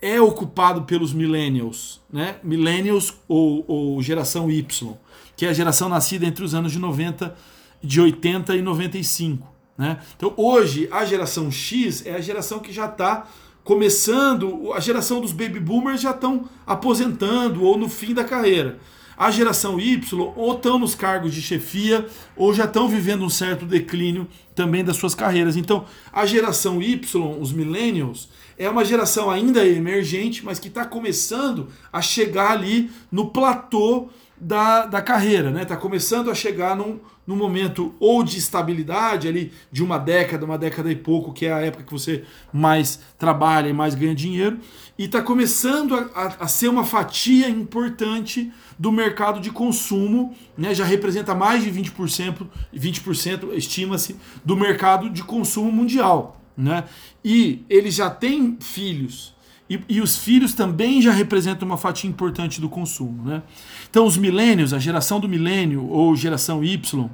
é 0.00 0.20
ocupado 0.20 0.82
pelos 0.82 1.12
millennials, 1.12 2.00
né? 2.12 2.36
Millennials 2.42 3.14
ou, 3.28 3.64
ou 3.66 4.02
geração 4.02 4.50
Y, 4.50 4.96
que 5.36 5.46
é 5.46 5.48
a 5.48 5.52
geração 5.52 5.88
nascida 5.88 6.26
entre 6.26 6.44
os 6.44 6.54
anos 6.54 6.72
de 6.72 6.78
90, 6.78 7.34
de 7.82 8.00
80 8.00 8.56
e 8.56 8.62
95. 8.62 9.54
Né? 9.76 9.98
Então 10.16 10.32
hoje 10.36 10.88
a 10.92 11.04
geração 11.04 11.50
X 11.50 12.06
é 12.06 12.14
a 12.14 12.20
geração 12.20 12.60
que 12.60 12.72
já 12.72 12.86
está 12.86 13.26
começando, 13.64 14.72
a 14.74 14.78
geração 14.78 15.20
dos 15.20 15.32
baby 15.32 15.58
boomers 15.58 16.02
já 16.02 16.10
estão 16.10 16.48
aposentando 16.66 17.64
ou 17.64 17.78
no 17.78 17.88
fim 17.88 18.12
da 18.12 18.22
carreira. 18.22 18.78
A 19.16 19.30
geração 19.30 19.80
Y 19.80 20.32
ou 20.36 20.54
estão 20.54 20.78
nos 20.78 20.94
cargos 20.94 21.32
de 21.32 21.40
chefia 21.40 22.06
ou 22.36 22.52
já 22.52 22.64
estão 22.64 22.88
vivendo 22.88 23.24
um 23.24 23.30
certo 23.30 23.64
declínio 23.64 24.28
também 24.54 24.84
das 24.84 24.96
suas 24.96 25.14
carreiras. 25.14 25.56
Então, 25.56 25.86
a 26.12 26.26
geração 26.26 26.82
Y, 26.82 27.40
os 27.40 27.52
millennials, 27.52 28.28
é 28.58 28.68
uma 28.68 28.84
geração 28.84 29.30
ainda 29.30 29.66
emergente, 29.66 30.44
mas 30.44 30.58
que 30.58 30.68
está 30.68 30.84
começando 30.84 31.68
a 31.92 32.02
chegar 32.02 32.50
ali 32.50 32.90
no 33.10 33.30
platô 33.30 34.08
da, 34.36 34.84
da 34.86 35.00
carreira, 35.00 35.50
né? 35.50 35.62
Está 35.62 35.76
começando 35.76 36.30
a 36.30 36.34
chegar 36.34 36.76
num, 36.76 36.98
num 37.26 37.36
momento 37.36 37.94
ou 37.98 38.22
de 38.22 38.38
estabilidade 38.38 39.26
ali 39.26 39.52
de 39.72 39.82
uma 39.82 39.98
década, 39.98 40.44
uma 40.44 40.58
década 40.58 40.90
e 40.90 40.96
pouco, 40.96 41.32
que 41.32 41.46
é 41.46 41.52
a 41.52 41.60
época 41.60 41.84
que 41.84 41.92
você 41.92 42.24
mais 42.52 43.00
trabalha 43.18 43.68
e 43.68 43.72
mais 43.72 43.94
ganha 43.94 44.14
dinheiro, 44.14 44.58
e 44.98 45.04
está 45.04 45.22
começando 45.22 45.94
a, 45.94 46.10
a, 46.14 46.26
a, 46.40 46.48
ser 46.48 46.68
uma 46.68 46.84
fatia 46.84 47.48
importante 47.48 48.52
do 48.78 48.92
mercado 48.92 49.40
de 49.40 49.50
consumo, 49.50 50.34
né? 50.56 50.74
já 50.74 50.84
representa 50.84 51.34
mais 51.34 51.64
de 51.64 51.70
20%, 51.70 52.46
20% 52.74 53.54
estima-se, 53.54 54.16
do 54.44 54.56
mercado 54.56 55.10
de 55.10 55.22
consumo 55.22 55.72
mundial. 55.72 56.40
Né? 56.56 56.84
E 57.24 57.64
ele 57.68 57.90
já 57.90 58.08
tem 58.08 58.56
filhos, 58.60 59.33
e, 59.74 59.96
e, 59.96 60.00
os 60.00 60.16
filhos 60.16 60.54
também 60.54 61.00
já 61.00 61.12
representam 61.12 61.66
uma 61.66 61.76
fatia 61.76 62.08
importante 62.08 62.60
do 62.60 62.68
consumo. 62.68 63.24
Né? 63.24 63.42
Então, 63.90 64.06
os 64.06 64.16
milênios, 64.16 64.72
a 64.72 64.78
geração 64.78 65.20
do 65.20 65.28
milênio 65.28 65.88
ou 65.88 66.14
geração 66.14 66.62
Y, 66.62 67.10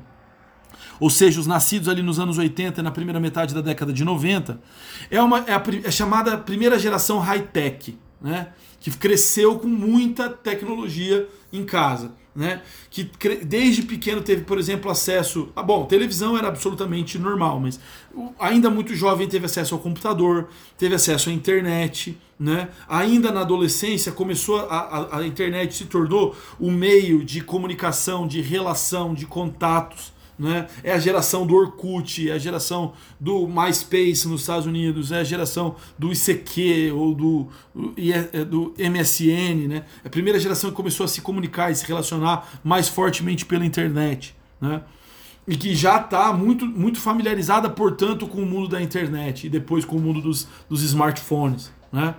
ou 0.99 1.11
seja, 1.11 1.40
os 1.40 1.46
nascidos 1.46 1.88
ali 1.88 2.03
nos 2.03 2.18
anos 2.18 2.38
80 2.38 2.81
e 2.81 2.83
na 2.83 2.90
primeira 2.90 3.18
metade 3.18 3.55
da 3.55 3.61
década 3.61 3.92
de 3.92 4.05
90, 4.05 4.61
é, 5.11 5.20
uma, 5.23 5.38
é, 5.40 5.55
a, 5.55 5.62
é 5.85 5.90
chamada 5.90 6.37
primeira 6.37 6.79
geração 6.79 7.18
high-tech, 7.18 7.99
né? 8.20 8.49
que 8.79 8.90
cresceu 8.90 9.59
com 9.59 9.68
muita 9.68 10.29
tecnologia 10.29 11.29
em 11.53 11.64
casa 11.64 12.19
né? 12.34 12.62
Que 12.90 13.10
desde 13.42 13.82
pequeno 13.82 14.20
teve, 14.22 14.42
por 14.42 14.58
exemplo, 14.58 14.90
acesso. 14.90 15.48
Ah, 15.54 15.62
bom, 15.62 15.84
televisão 15.86 16.36
era 16.36 16.48
absolutamente 16.48 17.18
normal, 17.18 17.60
mas 17.60 17.80
ainda 18.38 18.70
muito 18.70 18.94
jovem 18.94 19.28
teve 19.28 19.46
acesso 19.46 19.74
ao 19.74 19.80
computador, 19.80 20.48
teve 20.78 20.94
acesso 20.94 21.30
à 21.30 21.32
internet, 21.32 22.16
né? 22.38 22.68
Ainda 22.88 23.30
na 23.30 23.40
adolescência 23.40 24.12
começou 24.12 24.58
a, 24.58 24.64
a, 24.64 25.18
a 25.18 25.26
internet 25.26 25.74
se 25.74 25.84
tornou 25.86 26.34
o 26.58 26.70
meio 26.70 27.24
de 27.24 27.40
comunicação, 27.40 28.26
de 28.26 28.40
relação, 28.40 29.14
de 29.14 29.26
contatos 29.26 30.12
né? 30.40 30.68
É 30.83 30.92
a 30.92 30.98
geração 30.98 31.46
do 31.46 31.55
Orkut, 31.55 32.31
é 32.31 32.33
a 32.33 32.38
geração 32.38 32.94
do 33.20 33.46
MySpace 33.46 34.26
nos 34.26 34.40
Estados 34.40 34.64
Unidos, 34.64 35.12
é 35.12 35.18
a 35.18 35.24
geração 35.24 35.76
do 35.98 36.11
ICQ 36.11 36.92
ou 36.92 37.14
do, 37.14 37.48
é, 38.33 38.42
do 38.42 38.72
MSN, 38.79 39.68
né? 39.68 39.85
É 40.03 40.09
a 40.09 40.11
primeira 40.11 40.40
geração 40.40 40.70
que 40.70 40.76
começou 40.76 41.05
a 41.05 41.09
se 41.09 41.20
comunicar 41.20 41.70
e 41.70 41.74
se 41.74 41.87
relacionar 41.87 42.59
mais 42.64 42.88
fortemente 42.88 43.44
pela 43.44 43.66
internet, 43.66 44.35
né? 44.59 44.81
E 45.46 45.55
que 45.55 45.74
já 45.74 46.00
está 46.00 46.33
muito, 46.33 46.64
muito 46.64 46.98
familiarizada, 46.98 47.68
portanto, 47.68 48.26
com 48.26 48.42
o 48.42 48.46
mundo 48.46 48.68
da 48.68 48.81
internet 48.81 49.46
e 49.46 49.50
depois 49.50 49.85
com 49.85 49.96
o 49.96 50.00
mundo 50.00 50.22
dos, 50.22 50.48
dos 50.70 50.83
smartphones, 50.83 51.70
né? 51.92 52.14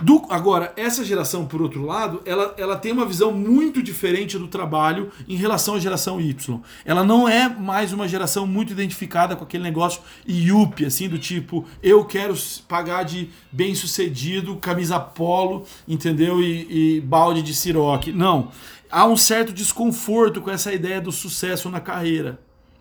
Do, 0.00 0.24
agora, 0.30 0.72
essa 0.76 1.04
geração, 1.04 1.44
por 1.44 1.60
outro 1.60 1.84
lado, 1.84 2.22
ela, 2.24 2.54
ela 2.56 2.76
tem 2.76 2.92
uma 2.92 3.04
visão 3.04 3.32
muito 3.32 3.82
diferente 3.82 4.38
do 4.38 4.46
trabalho 4.46 5.10
em 5.26 5.34
relação 5.34 5.74
à 5.74 5.80
geração 5.80 6.20
Y. 6.20 6.60
Ela 6.84 7.02
não 7.02 7.28
é 7.28 7.48
mais 7.48 7.92
uma 7.92 8.06
geração 8.06 8.46
muito 8.46 8.72
identificada 8.72 9.34
com 9.34 9.42
aquele 9.42 9.64
negócio 9.64 10.00
IUP, 10.24 10.86
assim, 10.86 11.08
do 11.08 11.18
tipo, 11.18 11.66
eu 11.82 12.04
quero 12.04 12.34
pagar 12.68 13.02
de 13.02 13.30
bem 13.50 13.74
sucedido, 13.74 14.54
camisa 14.56 15.00
polo, 15.00 15.66
entendeu? 15.86 16.40
E, 16.40 16.98
e 16.98 17.00
balde 17.00 17.42
de 17.42 17.52
siroque. 17.52 18.12
Não. 18.12 18.50
Há 18.88 19.04
um 19.04 19.16
certo 19.16 19.52
desconforto 19.52 20.40
com 20.40 20.50
essa 20.50 20.72
ideia 20.72 21.00
do 21.00 21.10
sucesso 21.10 21.68
na 21.70 21.80
carreira. 21.80 22.38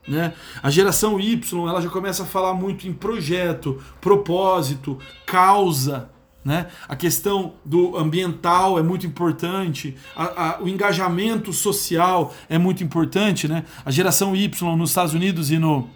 Né? 0.08 0.34
A 0.62 0.70
geração 0.70 1.20
Y 1.20 1.68
ela 1.68 1.82
já 1.82 1.90
começa 1.90 2.24
a 2.24 2.26
falar 2.28 2.54
muito 2.54 2.88
em 2.88 2.94
projeto, 2.94 3.82
propósito, 4.00 5.00
causa. 5.26 6.10
Né? 6.48 6.68
A 6.88 6.96
questão 6.96 7.56
do 7.66 7.98
ambiental 7.98 8.80
é 8.80 8.82
muito 8.82 9.06
importante, 9.06 9.98
a, 10.16 10.24
a, 10.24 10.64
o 10.64 10.70
engajamento 10.70 11.52
social 11.52 12.34
é 12.48 12.58
muito 12.58 12.82
importante. 12.82 13.50
Né? 13.50 13.66
A 13.84 13.92
geração 13.92 14.34
Y 14.34 14.78
nos 14.78 14.92
Estados 14.92 15.14
Unidos 15.14 15.52
e, 15.52 15.58
no, 15.58 15.90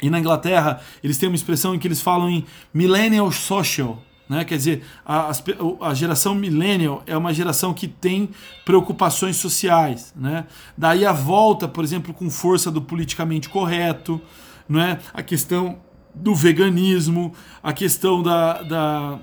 e 0.00 0.08
na 0.08 0.20
Inglaterra, 0.20 0.80
eles 1.02 1.18
têm 1.18 1.28
uma 1.28 1.34
expressão 1.34 1.74
em 1.74 1.78
que 1.80 1.88
eles 1.88 2.00
falam 2.00 2.30
em 2.30 2.46
millennial 2.72 3.32
social. 3.32 4.00
Né? 4.28 4.44
Quer 4.44 4.58
dizer, 4.58 4.84
a, 5.04 5.32
a 5.80 5.92
geração 5.92 6.36
millennial 6.36 7.02
é 7.04 7.16
uma 7.16 7.34
geração 7.34 7.74
que 7.74 7.88
tem 7.88 8.30
preocupações 8.64 9.38
sociais. 9.38 10.14
Né? 10.14 10.46
Daí 10.78 11.04
a 11.04 11.12
volta, 11.12 11.66
por 11.66 11.82
exemplo, 11.82 12.14
com 12.14 12.30
força 12.30 12.70
do 12.70 12.80
politicamente 12.80 13.48
correto, 13.48 14.20
não 14.68 14.80
é? 14.80 15.00
a 15.12 15.20
questão 15.20 15.80
do 16.14 16.32
veganismo, 16.32 17.34
a 17.60 17.72
questão 17.72 18.22
da, 18.22 18.62
da 18.62 19.18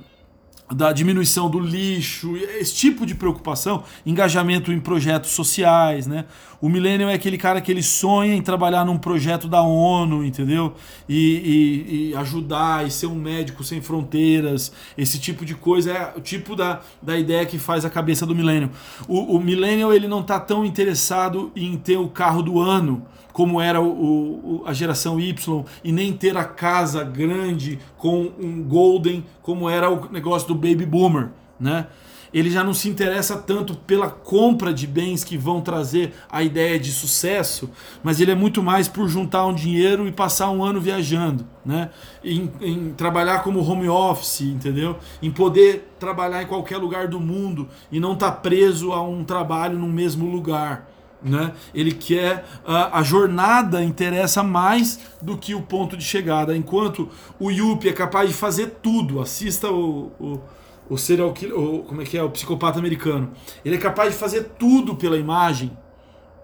da 0.70 0.92
diminuição 0.92 1.50
do 1.50 1.60
lixo, 1.60 2.36
esse 2.36 2.76
tipo 2.76 3.06
de 3.06 3.16
preocupação, 3.16 3.84
engajamento 4.06 4.72
em 4.72 4.80
projetos 4.80 5.32
sociais, 5.32 6.08
né? 6.08 6.26
O 6.60 6.68
millennial 6.68 7.10
é 7.10 7.14
aquele 7.14 7.38
cara 7.38 7.62
que 7.62 7.72
ele 7.72 7.84
sonha 7.84 8.34
em 8.34 8.42
trabalhar 8.42 8.84
num 8.84 8.98
projeto 8.98 9.48
da 9.48 9.62
ONU, 9.62 10.26
entendeu? 10.26 10.74
E, 11.08 11.16
e, 11.16 12.10
e, 12.10 12.16
ajudar, 12.16 12.86
e 12.86 12.92
ser 12.92 13.06
um 13.06 13.16
médico 13.16 13.64
sem 13.64 13.80
fronteiras, 13.80 14.74
esse 14.98 15.20
tipo 15.20 15.46
de 15.46 15.56
coisa 15.56 15.92
é 15.92 16.14
o 16.18 16.22
tipo 16.22 16.56
da, 16.56 16.82
da 17.02 17.18
ideia 17.18 17.46
que 17.46 17.60
faz 17.60 17.86
a 17.86 17.90
cabeça 17.90 18.26
do 18.26 18.36
millennial. 18.36 18.72
O, 19.08 19.38
o 19.38 19.40
millennial 19.40 19.94
ele 19.94 20.08
não 20.08 20.22
está 20.22 20.40
tão 20.40 20.66
interessado 20.66 21.52
em 21.56 21.78
ter 21.78 21.98
o 21.98 22.10
carro 22.10 22.42
do 22.42 22.60
ano, 22.60 23.06
como 23.38 23.62
era 23.62 23.80
o, 23.80 23.86
o, 23.86 24.64
a 24.66 24.74
geração 24.74 25.20
Y, 25.20 25.64
e 25.84 25.92
nem 25.92 26.12
ter 26.12 26.36
a 26.36 26.44
casa 26.44 27.04
grande 27.04 27.78
com 27.96 28.32
um 28.40 28.64
golden, 28.64 29.24
como 29.44 29.70
era 29.70 29.92
o 29.92 30.12
negócio 30.12 30.48
do 30.48 30.56
baby 30.56 30.88
boomer, 30.88 31.30
né? 31.60 31.86
Ele 32.34 32.50
já 32.50 32.64
não 32.64 32.74
se 32.74 32.90
interessa 32.90 33.38
tanto 33.38 33.76
pela 33.76 34.10
compra 34.10 34.74
de 34.74 34.88
bens 34.88 35.24
que 35.24 35.38
vão 35.38 35.62
trazer 35.62 36.16
a 36.32 36.42
ideia 36.42 36.80
de 36.80 36.92
sucesso, 36.92 37.70
mas 38.02 38.20
ele 38.20 38.32
é 38.32 38.36
muito 38.36 38.64
mais 38.64 38.88
por 38.88 39.08
juntar 39.08 39.46
um 39.46 39.54
dinheiro 39.54 40.08
e 40.08 40.12
passar 40.12 40.50
um 40.50 40.64
ano 40.64 40.82
viajando, 40.82 41.46
né? 41.64 41.92
Em, 42.24 42.52
em 42.60 42.90
trabalhar 42.94 43.44
como 43.44 43.62
home 43.62 43.88
office, 43.88 44.42
entendeu? 44.42 44.98
Em 45.22 45.30
poder 45.30 45.94
trabalhar 46.00 46.42
em 46.42 46.48
qualquer 46.48 46.78
lugar 46.78 47.08
do 47.08 47.20
mundo 47.20 47.70
e 47.92 48.00
não 48.00 48.14
estar 48.14 48.32
tá 48.32 48.38
preso 48.38 48.94
a 48.94 49.02
um 49.04 49.24
trabalho 49.24 49.78
no 49.78 49.88
mesmo 49.88 50.26
lugar. 50.26 50.97
Né? 51.22 51.52
Ele 51.74 51.92
quer 51.92 52.46
a, 52.66 53.00
a, 53.00 53.04
jornada 53.04 53.84
interessa 53.84 54.44
mais 54.44 55.00
do 55.20 55.36
que 55.36 55.56
o 55.56 55.62
ponto 55.62 55.98
de 55.98 56.04
chegada. 56.04 56.56
Enquanto 56.56 57.10
o 57.40 57.50
Yuppie 57.50 57.90
é 57.90 57.94
capaz 57.94 58.30
de 58.30 58.36
fazer 58.36 58.78
tudo, 58.84 59.20
assista 59.20 59.72
o, 59.72 60.12
o, 60.20 60.42
o 60.88 60.98
serial 60.98 61.34
killer, 61.34 61.58
o, 61.58 61.80
como 61.84 62.02
é 62.02 62.06
que 62.06 62.18
é, 62.18 62.24
o 62.24 62.30
psicopata 62.30 62.78
americano. 62.78 63.32
Ele 63.66 63.76
é 63.76 63.80
capaz 63.80 64.14
de 64.14 64.20
fazer 64.20 64.52
tudo 64.60 64.96
pela 64.96 65.18
imagem, 65.18 65.76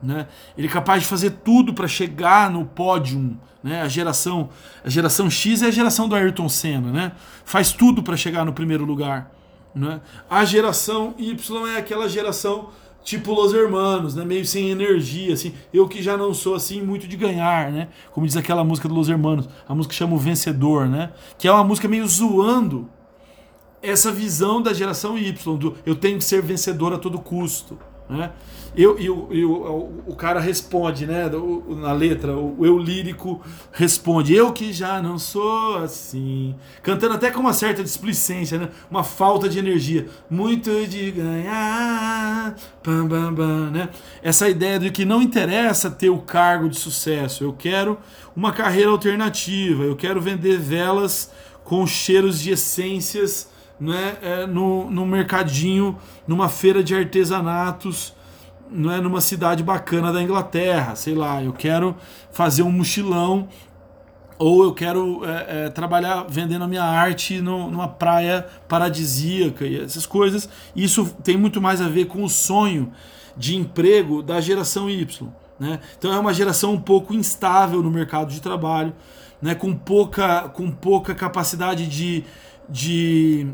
né? 0.02 0.28
Ele 0.58 0.68
é 0.68 0.70
capaz 0.70 1.04
de 1.04 1.08
fazer 1.08 1.30
tudo 1.44 1.74
para 1.74 1.88
chegar 1.88 2.50
no 2.50 2.66
pódio, 2.66 3.38
né? 3.64 3.82
A 3.82 3.88
geração, 3.88 4.50
a 4.84 4.90
geração 4.90 5.30
X 5.30 5.62
é 5.62 5.68
a 5.68 5.72
geração 5.72 6.10
do 6.10 6.16
Ayrton 6.16 6.50
Senna, 6.50 6.92
né? 6.92 7.12
Faz 7.46 7.72
tudo 7.72 8.04
para 8.04 8.18
chegar 8.18 8.44
no 8.44 8.54
primeiro 8.54 8.84
lugar, 8.84 9.32
né? 9.74 10.02
A 10.30 10.44
geração 10.44 11.14
Y 11.18 11.68
é 11.68 11.78
aquela 11.78 12.10
geração 12.10 12.70
tipo 13.04 13.34
Los 13.34 13.54
Hermanos, 13.54 14.16
né? 14.16 14.24
Meio 14.24 14.46
sem 14.46 14.70
energia, 14.70 15.34
assim. 15.34 15.54
Eu 15.74 15.88
que 15.88 16.02
já 16.02 16.18
não 16.18 16.34
sou 16.34 16.56
assim 16.56 16.82
muito 16.82 17.08
de 17.08 17.18
ganhar, 17.18 17.72
né? 17.72 17.90
Como 18.12 18.26
diz 18.26 18.38
aquela 18.38 18.64
música 18.64 18.88
do 18.88 18.96
Los 18.96 19.10
Hermanos, 19.10 19.48
a 19.68 19.76
música 19.76 19.92
que 19.92 19.98
chama 19.98 20.16
o 20.16 20.18
Vencedor, 20.18 20.88
né? 20.88 21.12
Que 21.38 21.48
é 21.48 21.52
uma 21.52 21.64
música 21.64 21.88
meio 21.88 22.08
zoando 22.08 22.90
essa 23.82 24.12
visão 24.12 24.62
da 24.62 24.74
geração 24.74 25.18
Y, 25.18 25.58
do 25.58 25.76
eu 25.86 25.94
tenho 25.94 26.18
que 26.18 26.24
ser 26.24 26.42
vencedor 26.42 26.94
a 26.94 26.98
todo 26.98 27.20
custo, 27.20 27.78
né? 28.14 28.32
Eu, 28.76 28.98
eu, 28.98 29.28
eu, 29.32 29.52
o, 29.52 30.04
o 30.08 30.16
cara 30.16 30.40
responde, 30.40 31.06
né? 31.06 31.30
Na 31.78 31.94
letra, 31.94 32.36
o 32.36 32.66
eu 32.66 32.78
lírico 32.80 33.40
responde, 33.72 34.34
eu 34.34 34.52
que 34.52 34.74
já 34.74 35.00
não 35.00 35.20
sou 35.20 35.78
assim. 35.78 36.56
Cantando 36.82 37.14
até 37.14 37.30
com 37.30 37.40
uma 37.40 37.54
certa 37.54 37.84
displicência, 37.84 38.58
né? 38.58 38.70
Uma 38.90 39.04
falta 39.04 39.48
de 39.48 39.60
energia. 39.60 40.08
Muito 40.28 40.88
de 40.88 41.12
ganhar. 41.12 42.56
Bam, 42.84 43.08
bam, 43.08 43.34
bam, 43.34 43.70
né? 43.70 43.90
Essa 44.24 44.50
ideia 44.50 44.80
de 44.80 44.90
que 44.90 45.06
não 45.06 45.22
interessa 45.22 45.92
ter 45.92 46.10
o 46.10 46.18
cargo 46.18 46.68
de 46.68 46.78
sucesso. 46.78 47.44
Eu 47.44 47.54
quero 47.54 48.00
uma 48.36 48.52
carreira 48.52 48.90
alternativa. 48.90 49.84
Eu 49.84 49.96
quero 49.96 50.20
vender 50.20 50.58
velas 50.58 51.32
com 51.64 51.86
cheiros 51.86 52.40
de 52.40 52.52
essências 52.52 53.53
né, 53.84 54.18
é, 54.22 54.48
no, 54.48 54.90
no 54.90 55.06
mercadinho, 55.06 55.98
numa 56.26 56.48
feira 56.48 56.84
de 56.84 56.96
artesanatos 56.96 58.16
não 58.72 58.92
é 58.92 59.00
numa 59.00 59.22
cidade 59.22 59.62
bacana 59.62 60.12
da 60.12 60.22
Inglaterra, 60.22 60.96
sei 60.96 61.14
lá, 61.14 61.44
eu 61.44 61.54
quero 61.54 61.96
fazer 62.32 62.64
um 62.64 62.72
mochilão 62.72 63.48
ou 64.40 64.64
eu 64.64 64.74
quero 64.74 65.24
é, 65.26 65.66
é, 65.66 65.70
trabalhar 65.70 66.26
vendendo 66.28 66.64
a 66.64 66.68
minha 66.68 66.84
arte 66.84 67.40
no, 67.40 67.70
numa 67.70 67.88
praia 67.88 68.48
paradisíaca 68.68 69.66
e 69.66 69.80
essas 69.80 70.06
coisas. 70.06 70.50
Isso 70.76 71.06
tem 71.24 71.38
muito 71.38 71.62
mais 71.62 71.82
a 71.82 71.88
ver 71.88 72.06
com 72.06 72.24
o 72.24 72.30
sonho 72.30 72.92
de 73.38 73.56
emprego 73.56 74.24
da 74.24 74.42
geração 74.42 74.90
Y. 74.90 75.30
Né? 75.60 75.80
Então 75.98 76.12
é 76.12 76.18
uma 76.18 76.34
geração 76.34 76.74
um 76.74 76.82
pouco 76.82 77.14
instável 77.14 77.84
no 77.84 77.92
mercado 77.92 78.32
de 78.32 78.42
trabalho, 78.42 78.94
né? 79.40 79.54
com, 79.54 79.76
pouca, 79.76 80.50
com 80.50 80.72
pouca 80.72 81.14
capacidade 81.14 81.86
de, 81.88 82.24
de 82.68 83.48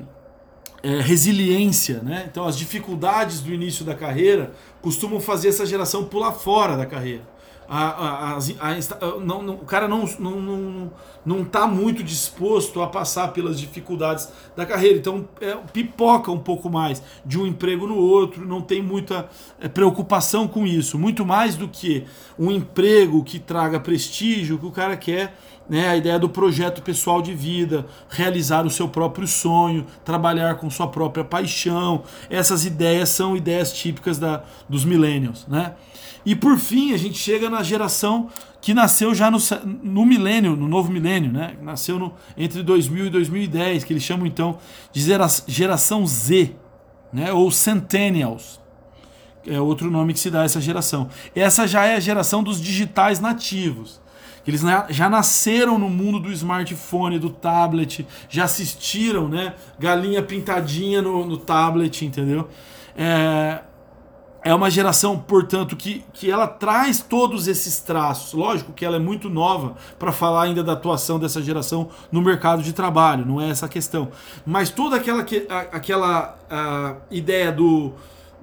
é, 0.81 1.01
resiliência. 1.01 2.01
Né? 2.01 2.27
Então 2.29 2.45
as 2.45 2.57
dificuldades 2.57 3.41
do 3.41 3.53
início 3.53 3.85
da 3.85 3.95
carreira 3.95 4.51
costumam 4.81 5.19
fazer 5.19 5.49
essa 5.49 5.65
geração 5.65 6.05
pular 6.05 6.31
fora 6.31 6.77
da 6.77 6.85
carreira. 6.85 7.23
A, 7.71 8.33
a, 8.33 8.37
a, 8.37 9.19
não, 9.19 9.43
não, 9.43 9.53
o 9.53 9.65
cara 9.65 9.87
não 9.87 10.03
não, 10.17 10.41
não, 10.41 10.91
não 11.23 11.45
tá 11.45 11.67
muito 11.67 12.03
disposto 12.03 12.81
a 12.81 12.87
passar 12.87 13.27
pelas 13.27 13.59
dificuldades 13.59 14.27
da 14.55 14.65
carreira, 14.65 14.97
então 14.97 15.29
é, 15.39 15.55
pipoca 15.71 16.31
um 16.31 16.39
pouco 16.39 16.67
mais 16.67 16.99
de 17.23 17.37
um 17.37 17.45
emprego 17.45 17.85
no 17.85 17.95
outro, 17.95 18.43
não 18.43 18.59
tem 18.59 18.81
muita 18.81 19.29
é, 19.59 19.67
preocupação 19.67 20.47
com 20.47 20.65
isso, 20.65 20.97
muito 20.97 21.23
mais 21.23 21.55
do 21.55 21.67
que 21.67 22.05
um 22.39 22.49
emprego 22.49 23.23
que 23.23 23.37
traga 23.37 23.79
prestígio, 23.79 24.57
que 24.57 24.65
o 24.65 24.71
cara 24.71 24.97
quer 24.97 25.35
né, 25.69 25.87
a 25.87 25.95
ideia 25.95 26.17
do 26.17 26.27
projeto 26.27 26.81
pessoal 26.81 27.21
de 27.21 27.33
vida, 27.33 27.85
realizar 28.09 28.65
o 28.65 28.69
seu 28.71 28.89
próprio 28.89 29.27
sonho, 29.27 29.85
trabalhar 30.03 30.55
com 30.55 30.69
sua 30.69 30.87
própria 30.87 31.23
paixão. 31.23 32.03
Essas 32.29 32.65
ideias 32.65 33.09
são 33.09 33.37
ideias 33.37 33.71
típicas 33.71 34.17
da, 34.17 34.43
dos 34.67 34.83
millennials. 34.83 35.45
Né? 35.47 35.75
E 36.25 36.35
por 36.35 36.57
fim, 36.57 36.91
a 36.93 36.97
gente 36.97 37.17
chega 37.17 37.49
na 37.49 37.61
geração 37.61 38.29
que 38.59 38.73
nasceu 38.73 39.13
já 39.13 39.29
no, 39.29 39.37
no 39.83 40.05
milênio, 40.05 40.55
no 40.55 40.67
novo 40.67 40.91
milênio, 40.91 41.31
né? 41.31 41.55
nasceu 41.61 41.99
no, 41.99 42.13
entre 42.35 42.63
2000 42.63 43.05
e 43.05 43.09
2010, 43.11 43.83
que 43.83 43.93
eles 43.93 44.03
chamam 44.03 44.25
então 44.25 44.57
de 44.91 45.01
geração 45.47 46.05
Z, 46.05 46.55
né? 47.13 47.31
ou 47.31 47.51
Centennials. 47.51 48.59
É 49.47 49.59
outro 49.59 49.89
nome 49.89 50.13
que 50.13 50.19
se 50.19 50.29
dá 50.29 50.41
a 50.41 50.43
essa 50.43 50.59
geração. 50.59 51.09
Essa 51.33 51.65
já 51.65 51.85
é 51.85 51.95
a 51.95 51.99
geração 51.99 52.43
dos 52.43 52.61
digitais 52.61 53.19
nativos 53.19 54.01
eles 54.47 54.61
já 54.89 55.09
nasceram 55.09 55.77
no 55.77 55.89
mundo 55.89 56.19
do 56.19 56.31
smartphone, 56.31 57.19
do 57.19 57.29
tablet, 57.29 58.07
já 58.27 58.45
assistiram, 58.45 59.27
né? 59.27 59.53
Galinha 59.77 60.23
pintadinha 60.23 61.01
no, 61.01 61.25
no 61.25 61.37
tablet, 61.37 62.05
entendeu? 62.05 62.47
É, 62.95 63.59
é 64.41 64.53
uma 64.53 64.69
geração, 64.69 65.19
portanto, 65.19 65.75
que, 65.75 66.03
que 66.13 66.31
ela 66.31 66.47
traz 66.47 67.01
todos 67.01 67.47
esses 67.47 67.79
traços. 67.79 68.33
Lógico 68.33 68.71
que 68.71 68.85
ela 68.85 68.95
é 68.95 68.99
muito 68.99 69.29
nova 69.29 69.75
para 69.97 70.11
falar 70.11 70.43
ainda 70.43 70.63
da 70.63 70.73
atuação 70.73 71.19
dessa 71.19 71.41
geração 71.41 71.89
no 72.11 72.21
mercado 72.21 72.63
de 72.63 72.73
trabalho, 72.73 73.25
não 73.25 73.41
é 73.41 73.49
essa 73.49 73.65
a 73.65 73.69
questão. 73.69 74.09
Mas 74.45 74.69
toda 74.69 74.95
aquela, 74.95 75.25
aquela 75.71 76.37
a, 76.49 76.95
ideia 77.11 77.51
do, 77.51 77.93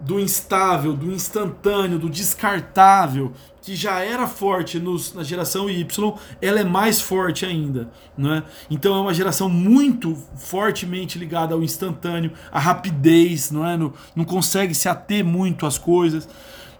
do 0.00 0.20
instável, 0.20 0.92
do 0.92 1.10
instantâneo, 1.12 1.98
do 1.98 2.08
descartável, 2.08 3.32
que 3.66 3.74
já 3.74 3.98
era 3.98 4.28
forte 4.28 4.78
nos, 4.78 5.12
na 5.12 5.24
geração 5.24 5.68
Y, 5.68 6.14
ela 6.40 6.60
é 6.60 6.64
mais 6.64 7.00
forte 7.00 7.44
ainda. 7.44 7.90
Né? 8.16 8.44
Então 8.70 8.94
é 8.96 9.00
uma 9.00 9.12
geração 9.12 9.48
muito 9.48 10.16
fortemente 10.36 11.18
ligada 11.18 11.52
ao 11.52 11.62
instantâneo, 11.62 12.30
à 12.52 12.60
rapidez, 12.60 13.50
não, 13.50 13.66
é? 13.66 13.76
não, 13.76 13.92
não 14.14 14.24
consegue 14.24 14.72
se 14.72 14.88
ater 14.88 15.24
muito 15.24 15.66
às 15.66 15.78
coisas. 15.78 16.28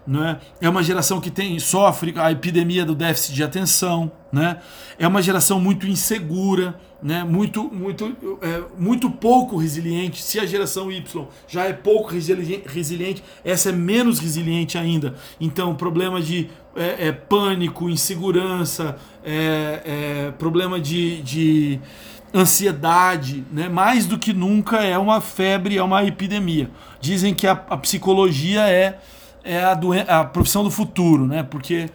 Né? 0.07 0.39
É 0.61 0.69
uma 0.69 0.81
geração 0.81 1.19
que 1.19 1.29
tem 1.29 1.59
sofre 1.59 2.13
a 2.15 2.31
epidemia 2.31 2.85
do 2.85 2.95
déficit 2.95 3.35
de 3.35 3.43
atenção, 3.43 4.09
né? 4.31 4.59
É 4.97 5.05
uma 5.05 5.21
geração 5.21 5.59
muito 5.59 5.85
insegura, 5.85 6.79
né? 7.03 7.25
Muito 7.25 7.65
muito 7.65 8.15
é, 8.41 8.63
muito 8.77 9.11
pouco 9.11 9.57
resiliente. 9.57 10.23
Se 10.23 10.39
a 10.39 10.45
geração 10.45 10.89
Y 10.89 11.27
já 11.45 11.65
é 11.65 11.73
pouco 11.73 12.09
resiliente, 12.09 13.21
essa 13.43 13.67
é 13.67 13.73
menos 13.73 14.19
resiliente 14.19 14.77
ainda. 14.77 15.15
Então, 15.41 15.75
problema 15.75 16.21
de 16.21 16.49
é, 16.73 17.07
é, 17.07 17.11
pânico, 17.11 17.89
insegurança, 17.89 18.95
é, 19.25 19.81
é, 19.83 20.31
problema 20.37 20.79
de, 20.79 21.21
de 21.21 21.79
ansiedade, 22.33 23.43
né? 23.51 23.67
mais 23.67 24.05
do 24.05 24.17
que 24.17 24.31
nunca 24.31 24.83
é 24.83 24.97
uma 24.97 25.19
febre, 25.19 25.77
é 25.77 25.83
uma 25.83 26.03
epidemia. 26.05 26.69
Dizem 27.01 27.33
que 27.33 27.47
a, 27.47 27.51
a 27.51 27.77
psicologia 27.77 28.61
é 28.69 28.99
é 29.47 29.63
a, 29.63 30.19
a 30.19 30.25
profissão 30.25 30.63
do 30.63 30.69
futuro, 30.69 31.25
né? 31.25 31.43
Porque 31.43 31.89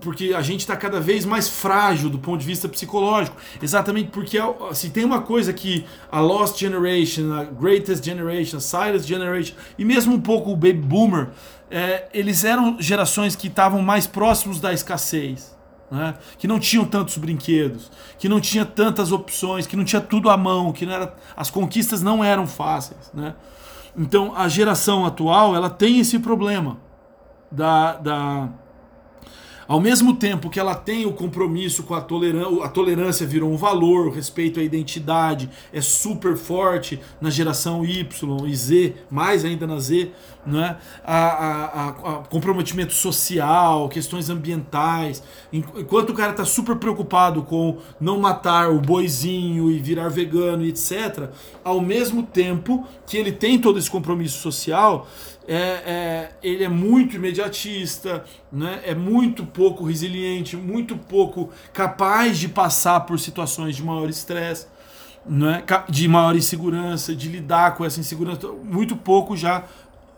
porque 0.00 0.34
a 0.34 0.42
gente 0.42 0.60
está 0.60 0.76
cada 0.76 1.00
vez 1.00 1.24
mais 1.24 1.48
frágil 1.48 2.10
do 2.10 2.18
ponto 2.18 2.40
de 2.40 2.46
vista 2.46 2.68
psicológico. 2.68 3.36
Exatamente 3.62 4.10
porque 4.10 4.38
se 4.72 4.90
tem 4.90 5.04
uma 5.04 5.22
coisa 5.22 5.52
que 5.52 5.84
a 6.10 6.20
Lost 6.20 6.58
Generation, 6.58 7.32
a 7.32 7.44
Greatest 7.44 8.04
Generation, 8.04 8.58
a 8.58 8.60
Silent 8.60 9.02
Generation 9.02 9.54
e 9.78 9.84
mesmo 9.84 10.14
um 10.14 10.20
pouco 10.20 10.50
o 10.50 10.56
Baby 10.56 10.74
Boomer, 10.74 11.28
é, 11.70 12.08
eles 12.12 12.44
eram 12.44 12.76
gerações 12.78 13.34
que 13.34 13.48
estavam 13.48 13.82
mais 13.82 14.06
próximos 14.06 14.60
da 14.60 14.72
escassez. 14.72 15.56
né? 15.90 16.14
que 16.38 16.46
não 16.48 16.58
tinham 16.58 16.84
tantos 16.84 17.16
brinquedos, 17.16 17.90
que 18.18 18.28
não 18.28 18.40
tinha 18.40 18.64
tantas 18.64 19.12
opções, 19.12 19.66
que 19.66 19.76
não 19.76 19.84
tinha 19.84 20.00
tudo 20.00 20.28
à 20.28 20.36
mão, 20.36 20.72
que 20.72 20.84
não 20.84 20.92
era, 20.92 21.14
as 21.36 21.48
conquistas 21.50 22.02
não 22.02 22.22
eram 22.24 22.46
fáceis. 22.46 23.10
Né? 23.14 23.34
Então 23.96 24.34
a 24.36 24.48
geração 24.48 25.06
atual 25.06 25.54
ela 25.54 25.70
tem 25.70 26.00
esse 26.00 26.18
problema 26.18 26.85
da, 27.50 27.94
da 27.94 28.48
ao 29.68 29.80
mesmo 29.80 30.14
tempo 30.14 30.48
que 30.48 30.60
ela 30.60 30.74
tem 30.74 31.06
o 31.06 31.12
compromisso 31.12 31.82
com 31.82 31.94
a 31.94 32.00
tolerância, 32.00 32.64
a 32.64 32.68
tolerância 32.68 33.26
virou 33.26 33.50
um 33.50 33.56
valor, 33.56 34.06
o 34.06 34.10
respeito 34.10 34.60
à 34.60 34.62
identidade 34.62 35.50
é 35.72 35.80
super 35.80 36.36
forte 36.36 37.00
na 37.20 37.30
geração 37.30 37.84
Y 37.84 38.46
e 38.46 38.54
Z, 38.54 38.94
mais 39.10 39.44
ainda 39.44 39.66
na 39.66 39.80
Z, 39.80 40.12
né? 40.46 40.76
a, 41.04 41.16
a, 41.16 41.88
a 41.88 42.12
comprometimento 42.28 42.94
social, 42.94 43.88
questões 43.88 44.30
ambientais. 44.30 45.22
Enquanto 45.52 46.10
o 46.10 46.14
cara 46.14 46.30
está 46.30 46.44
super 46.44 46.76
preocupado 46.76 47.42
com 47.42 47.78
não 48.00 48.20
matar 48.20 48.70
o 48.70 48.80
boizinho 48.80 49.70
e 49.70 49.78
virar 49.78 50.08
vegano 50.08 50.64
etc., 50.64 51.28
ao 51.64 51.80
mesmo 51.80 52.22
tempo 52.22 52.86
que 53.06 53.16
ele 53.16 53.32
tem 53.32 53.58
todo 53.58 53.78
esse 53.78 53.90
compromisso 53.90 54.38
social, 54.38 55.08
é, 55.48 55.54
é, 55.54 56.30
ele 56.42 56.64
é 56.64 56.68
muito 56.68 57.16
imediatista, 57.16 58.24
né? 58.50 58.80
é 58.84 58.94
muito 58.94 59.46
pouco 59.46 59.84
resiliente, 59.84 60.56
muito 60.56 60.96
pouco 60.96 61.50
capaz 61.72 62.38
de 62.38 62.48
passar 62.48 63.00
por 63.00 63.18
situações 63.20 63.76
de 63.76 63.82
maior 63.82 64.08
estresse, 64.08 64.66
né? 65.24 65.62
de 65.88 66.08
maior 66.08 66.34
insegurança, 66.34 67.14
de 67.14 67.28
lidar 67.28 67.76
com 67.76 67.84
essa 67.84 68.00
insegurança. 68.00 68.48
Muito 68.48 68.96
pouco 68.96 69.36
já 69.36 69.64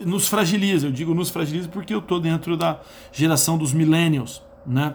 nos 0.00 0.28
fragiliza. 0.28 0.86
Eu 0.86 0.92
digo 0.92 1.14
nos 1.14 1.28
fragiliza 1.28 1.68
porque 1.68 1.92
eu 1.92 1.98
estou 1.98 2.18
dentro 2.18 2.56
da 2.56 2.80
geração 3.12 3.58
dos 3.58 3.74
millennials. 3.74 4.42
Né? 4.66 4.94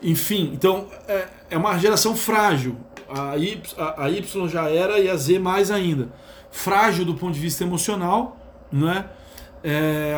Enfim, 0.00 0.52
então 0.54 0.86
é, 1.08 1.28
é 1.50 1.56
uma 1.56 1.76
geração 1.78 2.14
frágil. 2.14 2.76
A 3.08 3.36
y, 3.36 3.60
a, 3.76 4.04
a 4.04 4.10
y 4.10 4.48
já 4.48 4.70
era 4.70 5.00
e 5.00 5.10
a 5.10 5.16
Z 5.16 5.38
mais 5.40 5.70
ainda. 5.70 6.10
Frágil 6.50 7.04
do 7.04 7.14
ponto 7.14 7.34
de 7.34 7.40
vista 7.40 7.64
emocional 7.64 8.43
não 8.74 8.90
é? 8.90 9.06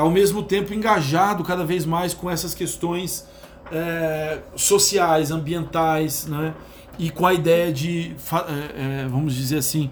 ao 0.00 0.10
mesmo 0.10 0.42
tempo 0.42 0.74
engajado 0.74 1.44
cada 1.44 1.64
vez 1.64 1.86
mais 1.86 2.12
com 2.12 2.28
essas 2.28 2.52
questões 2.52 3.24
é, 3.70 4.40
sociais, 4.54 5.30
ambientais, 5.30 6.26
né? 6.26 6.54
e 6.98 7.10
com 7.10 7.26
a 7.26 7.34
ideia 7.34 7.72
de, 7.72 8.16
é, 8.32 9.02
é, 9.02 9.08
vamos 9.08 9.34
dizer 9.34 9.58
assim, 9.58 9.90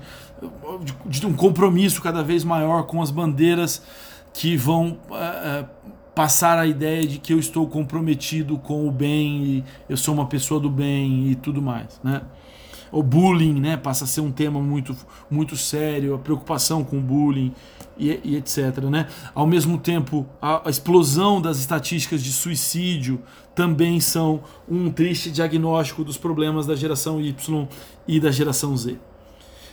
de, 0.82 1.20
de, 1.20 1.26
um 1.26 1.34
compromisso 1.34 2.00
cada 2.00 2.22
vez 2.22 2.44
maior 2.44 2.84
com 2.84 3.02
as 3.02 3.10
bandeiras 3.10 3.82
que 4.32 4.56
vão 4.56 4.98
é, 5.10 5.14
é, 5.14 5.64
passar 6.14 6.58
a 6.58 6.66
ideia 6.66 7.06
de 7.06 7.18
que 7.18 7.32
eu 7.32 7.38
estou 7.38 7.66
comprometido 7.68 8.58
com 8.58 8.88
o 8.88 8.90
bem 8.90 9.64
eu 9.88 9.96
sou 9.96 10.14
uma 10.14 10.26
pessoa 10.26 10.60
do 10.60 10.70
bem 10.70 11.28
e 11.30 11.34
tudo 11.34 11.60
mais, 11.60 12.00
né? 12.02 12.22
O 12.94 13.02
bullying, 13.02 13.60
né, 13.60 13.76
passa 13.76 14.04
a 14.04 14.06
ser 14.06 14.20
um 14.20 14.30
tema 14.30 14.60
muito 14.60 14.96
muito 15.30 15.56
sério, 15.56 16.14
a 16.14 16.18
preocupação 16.18 16.84
com 16.84 16.98
o 16.98 17.00
bullying 17.00 17.52
e, 17.98 18.20
e 18.24 18.36
etc. 18.36 18.78
Né? 18.90 19.08
Ao 19.34 19.46
mesmo 19.46 19.78
tempo, 19.78 20.26
a, 20.40 20.66
a 20.66 20.70
explosão 20.70 21.40
das 21.40 21.58
estatísticas 21.58 22.22
de 22.22 22.32
suicídio 22.32 23.20
também 23.54 24.00
são 24.00 24.42
um 24.68 24.90
triste 24.90 25.30
diagnóstico 25.30 26.04
dos 26.04 26.16
problemas 26.16 26.66
da 26.66 26.74
geração 26.74 27.20
Y 27.20 27.68
e 28.06 28.20
da 28.20 28.30
geração 28.30 28.76
Z. 28.76 28.96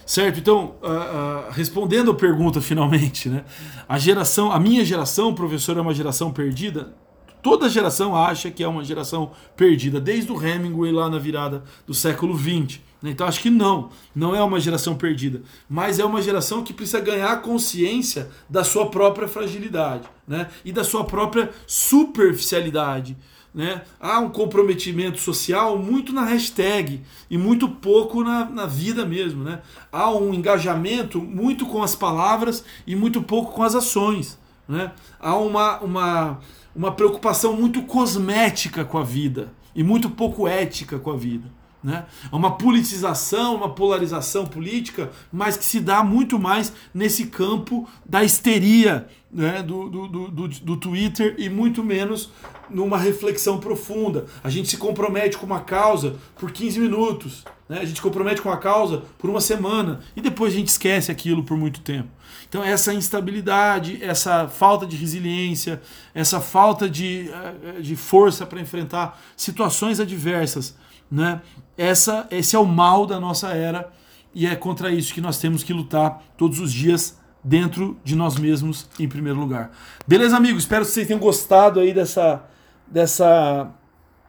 Certo? 0.05 0.39
Então, 0.39 0.75
uh, 0.81 0.87
uh, 0.87 1.51
respondendo 1.51 2.11
a 2.11 2.13
pergunta 2.13 2.59
finalmente, 2.59 3.29
né? 3.29 3.45
A 3.87 3.97
geração, 3.97 4.51
a 4.51 4.59
minha 4.59 4.83
geração, 4.83 5.33
professor, 5.33 5.77
é 5.77 5.81
uma 5.81 5.93
geração 5.93 6.31
perdida? 6.31 6.93
Toda 7.41 7.69
geração 7.69 8.15
acha 8.15 8.51
que 8.51 8.63
é 8.63 8.67
uma 8.67 8.83
geração 8.83 9.31
perdida, 9.55 9.99
desde 9.99 10.31
o 10.31 10.43
Hemingway 10.43 10.91
lá 10.91 11.09
na 11.09 11.17
virada 11.17 11.63
do 11.87 11.93
século 11.93 12.37
XX. 12.37 12.79
Né? 13.01 13.11
Então 13.11 13.27
acho 13.27 13.41
que 13.41 13.49
não, 13.49 13.89
não 14.15 14.35
é 14.35 14.43
uma 14.43 14.59
geração 14.59 14.95
perdida, 14.95 15.41
mas 15.69 15.99
é 15.99 16.05
uma 16.05 16.21
geração 16.21 16.63
que 16.63 16.73
precisa 16.73 16.99
ganhar 16.99 17.41
consciência 17.41 18.29
da 18.49 18.63
sua 18.63 18.89
própria 18.89 19.27
fragilidade 19.27 20.07
né? 20.27 20.49
e 20.63 20.71
da 20.71 20.83
sua 20.83 21.03
própria 21.03 21.49
superficialidade. 21.65 23.17
Né? 23.53 23.81
Há 23.99 24.19
um 24.19 24.29
comprometimento 24.29 25.19
social 25.19 25.77
muito 25.77 26.13
na 26.13 26.23
hashtag 26.23 27.01
e 27.29 27.37
muito 27.37 27.67
pouco 27.67 28.23
na, 28.23 28.45
na 28.45 28.65
vida 28.65 29.05
mesmo. 29.05 29.43
Né? 29.43 29.59
Há 29.91 30.09
um 30.11 30.33
engajamento 30.33 31.21
muito 31.21 31.65
com 31.65 31.83
as 31.83 31.95
palavras 31.95 32.63
e 32.87 32.95
muito 32.95 33.21
pouco 33.21 33.53
com 33.53 33.63
as 33.63 33.75
ações. 33.75 34.39
Né? 34.67 34.91
Há 35.19 35.35
uma, 35.35 35.79
uma, 35.79 36.39
uma 36.73 36.91
preocupação 36.93 37.53
muito 37.53 37.81
cosmética 37.83 38.85
com 38.85 38.97
a 38.97 39.03
vida 39.03 39.51
e 39.75 39.83
muito 39.83 40.09
pouco 40.09 40.47
ética 40.47 40.97
com 40.97 41.11
a 41.11 41.17
vida. 41.17 41.60
Né? 41.83 42.05
É 42.31 42.35
uma 42.35 42.57
politização, 42.57 43.55
uma 43.55 43.69
polarização 43.69 44.45
política, 44.45 45.09
mas 45.31 45.57
que 45.57 45.65
se 45.65 45.79
dá 45.79 46.03
muito 46.03 46.37
mais 46.37 46.71
nesse 46.93 47.25
campo 47.25 47.89
da 48.05 48.23
histeria 48.23 49.07
né? 49.31 49.63
do, 49.63 49.89
do, 49.89 50.07
do, 50.07 50.47
do, 50.47 50.77
Twitter 50.77 51.35
e 51.39 51.49
muito 51.49 51.83
menos 51.83 52.29
numa 52.69 52.97
reflexão 52.97 53.59
profunda. 53.59 54.25
A 54.43 54.49
gente 54.49 54.69
se 54.69 54.77
compromete 54.77 55.37
com 55.37 55.45
uma 55.45 55.61
causa 55.61 56.17
por 56.35 56.51
15 56.51 56.79
minutos, 56.79 57.43
né? 57.67 57.79
a 57.79 57.85
gente 57.85 57.95
se 57.95 58.01
compromete 58.01 58.41
com 58.41 58.51
a 58.51 58.57
causa 58.57 59.01
por 59.17 59.29
uma 59.29 59.41
semana 59.41 60.01
e 60.15 60.21
depois 60.21 60.53
a 60.53 60.57
gente 60.57 60.67
esquece 60.67 61.11
aquilo 61.11 61.43
por 61.43 61.57
muito 61.57 61.81
tempo. 61.81 62.09
Então, 62.47 62.63
essa 62.63 62.93
instabilidade, 62.93 64.03
essa 64.03 64.47
falta 64.47 64.85
de 64.85 64.97
resiliência, 64.97 65.81
essa 66.13 66.41
falta 66.41 66.89
de, 66.89 67.29
eh, 67.29 67.81
de 67.81 67.95
força 67.95 68.45
para 68.45 68.59
enfrentar 68.59 69.19
situações 69.37 70.01
adversas 70.01 70.75
né? 71.11 71.41
Essa, 71.77 72.27
esse 72.31 72.55
é 72.55 72.59
o 72.59 72.65
mal 72.65 73.05
da 73.05 73.19
nossa 73.19 73.49
era 73.49 73.91
e 74.33 74.45
é 74.45 74.55
contra 74.55 74.91
isso 74.91 75.13
que 75.13 75.21
nós 75.21 75.37
temos 75.37 75.63
que 75.63 75.73
lutar 75.73 76.23
todos 76.37 76.59
os 76.59 76.71
dias 76.71 77.19
dentro 77.43 77.97
de 78.03 78.15
nós 78.15 78.37
mesmos 78.37 78.87
em 78.99 79.07
primeiro 79.07 79.39
lugar. 79.39 79.71
Beleza, 80.07 80.37
amigos? 80.37 80.63
Espero 80.63 80.85
que 80.85 80.91
vocês 80.91 81.07
tenham 81.07 81.19
gostado 81.19 81.79
aí 81.79 81.93
dessa, 81.93 82.43
dessa 82.87 83.71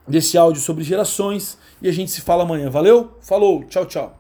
desse 0.07 0.37
áudio 0.37 0.61
sobre 0.61 0.83
gerações 0.83 1.59
e 1.81 1.89
a 1.89 1.93
gente 1.93 2.11
se 2.11 2.21
fala 2.21 2.43
amanhã. 2.43 2.71
Valeu? 2.71 3.17
Falou, 3.21 3.65
tchau, 3.65 3.87
tchau. 3.87 4.11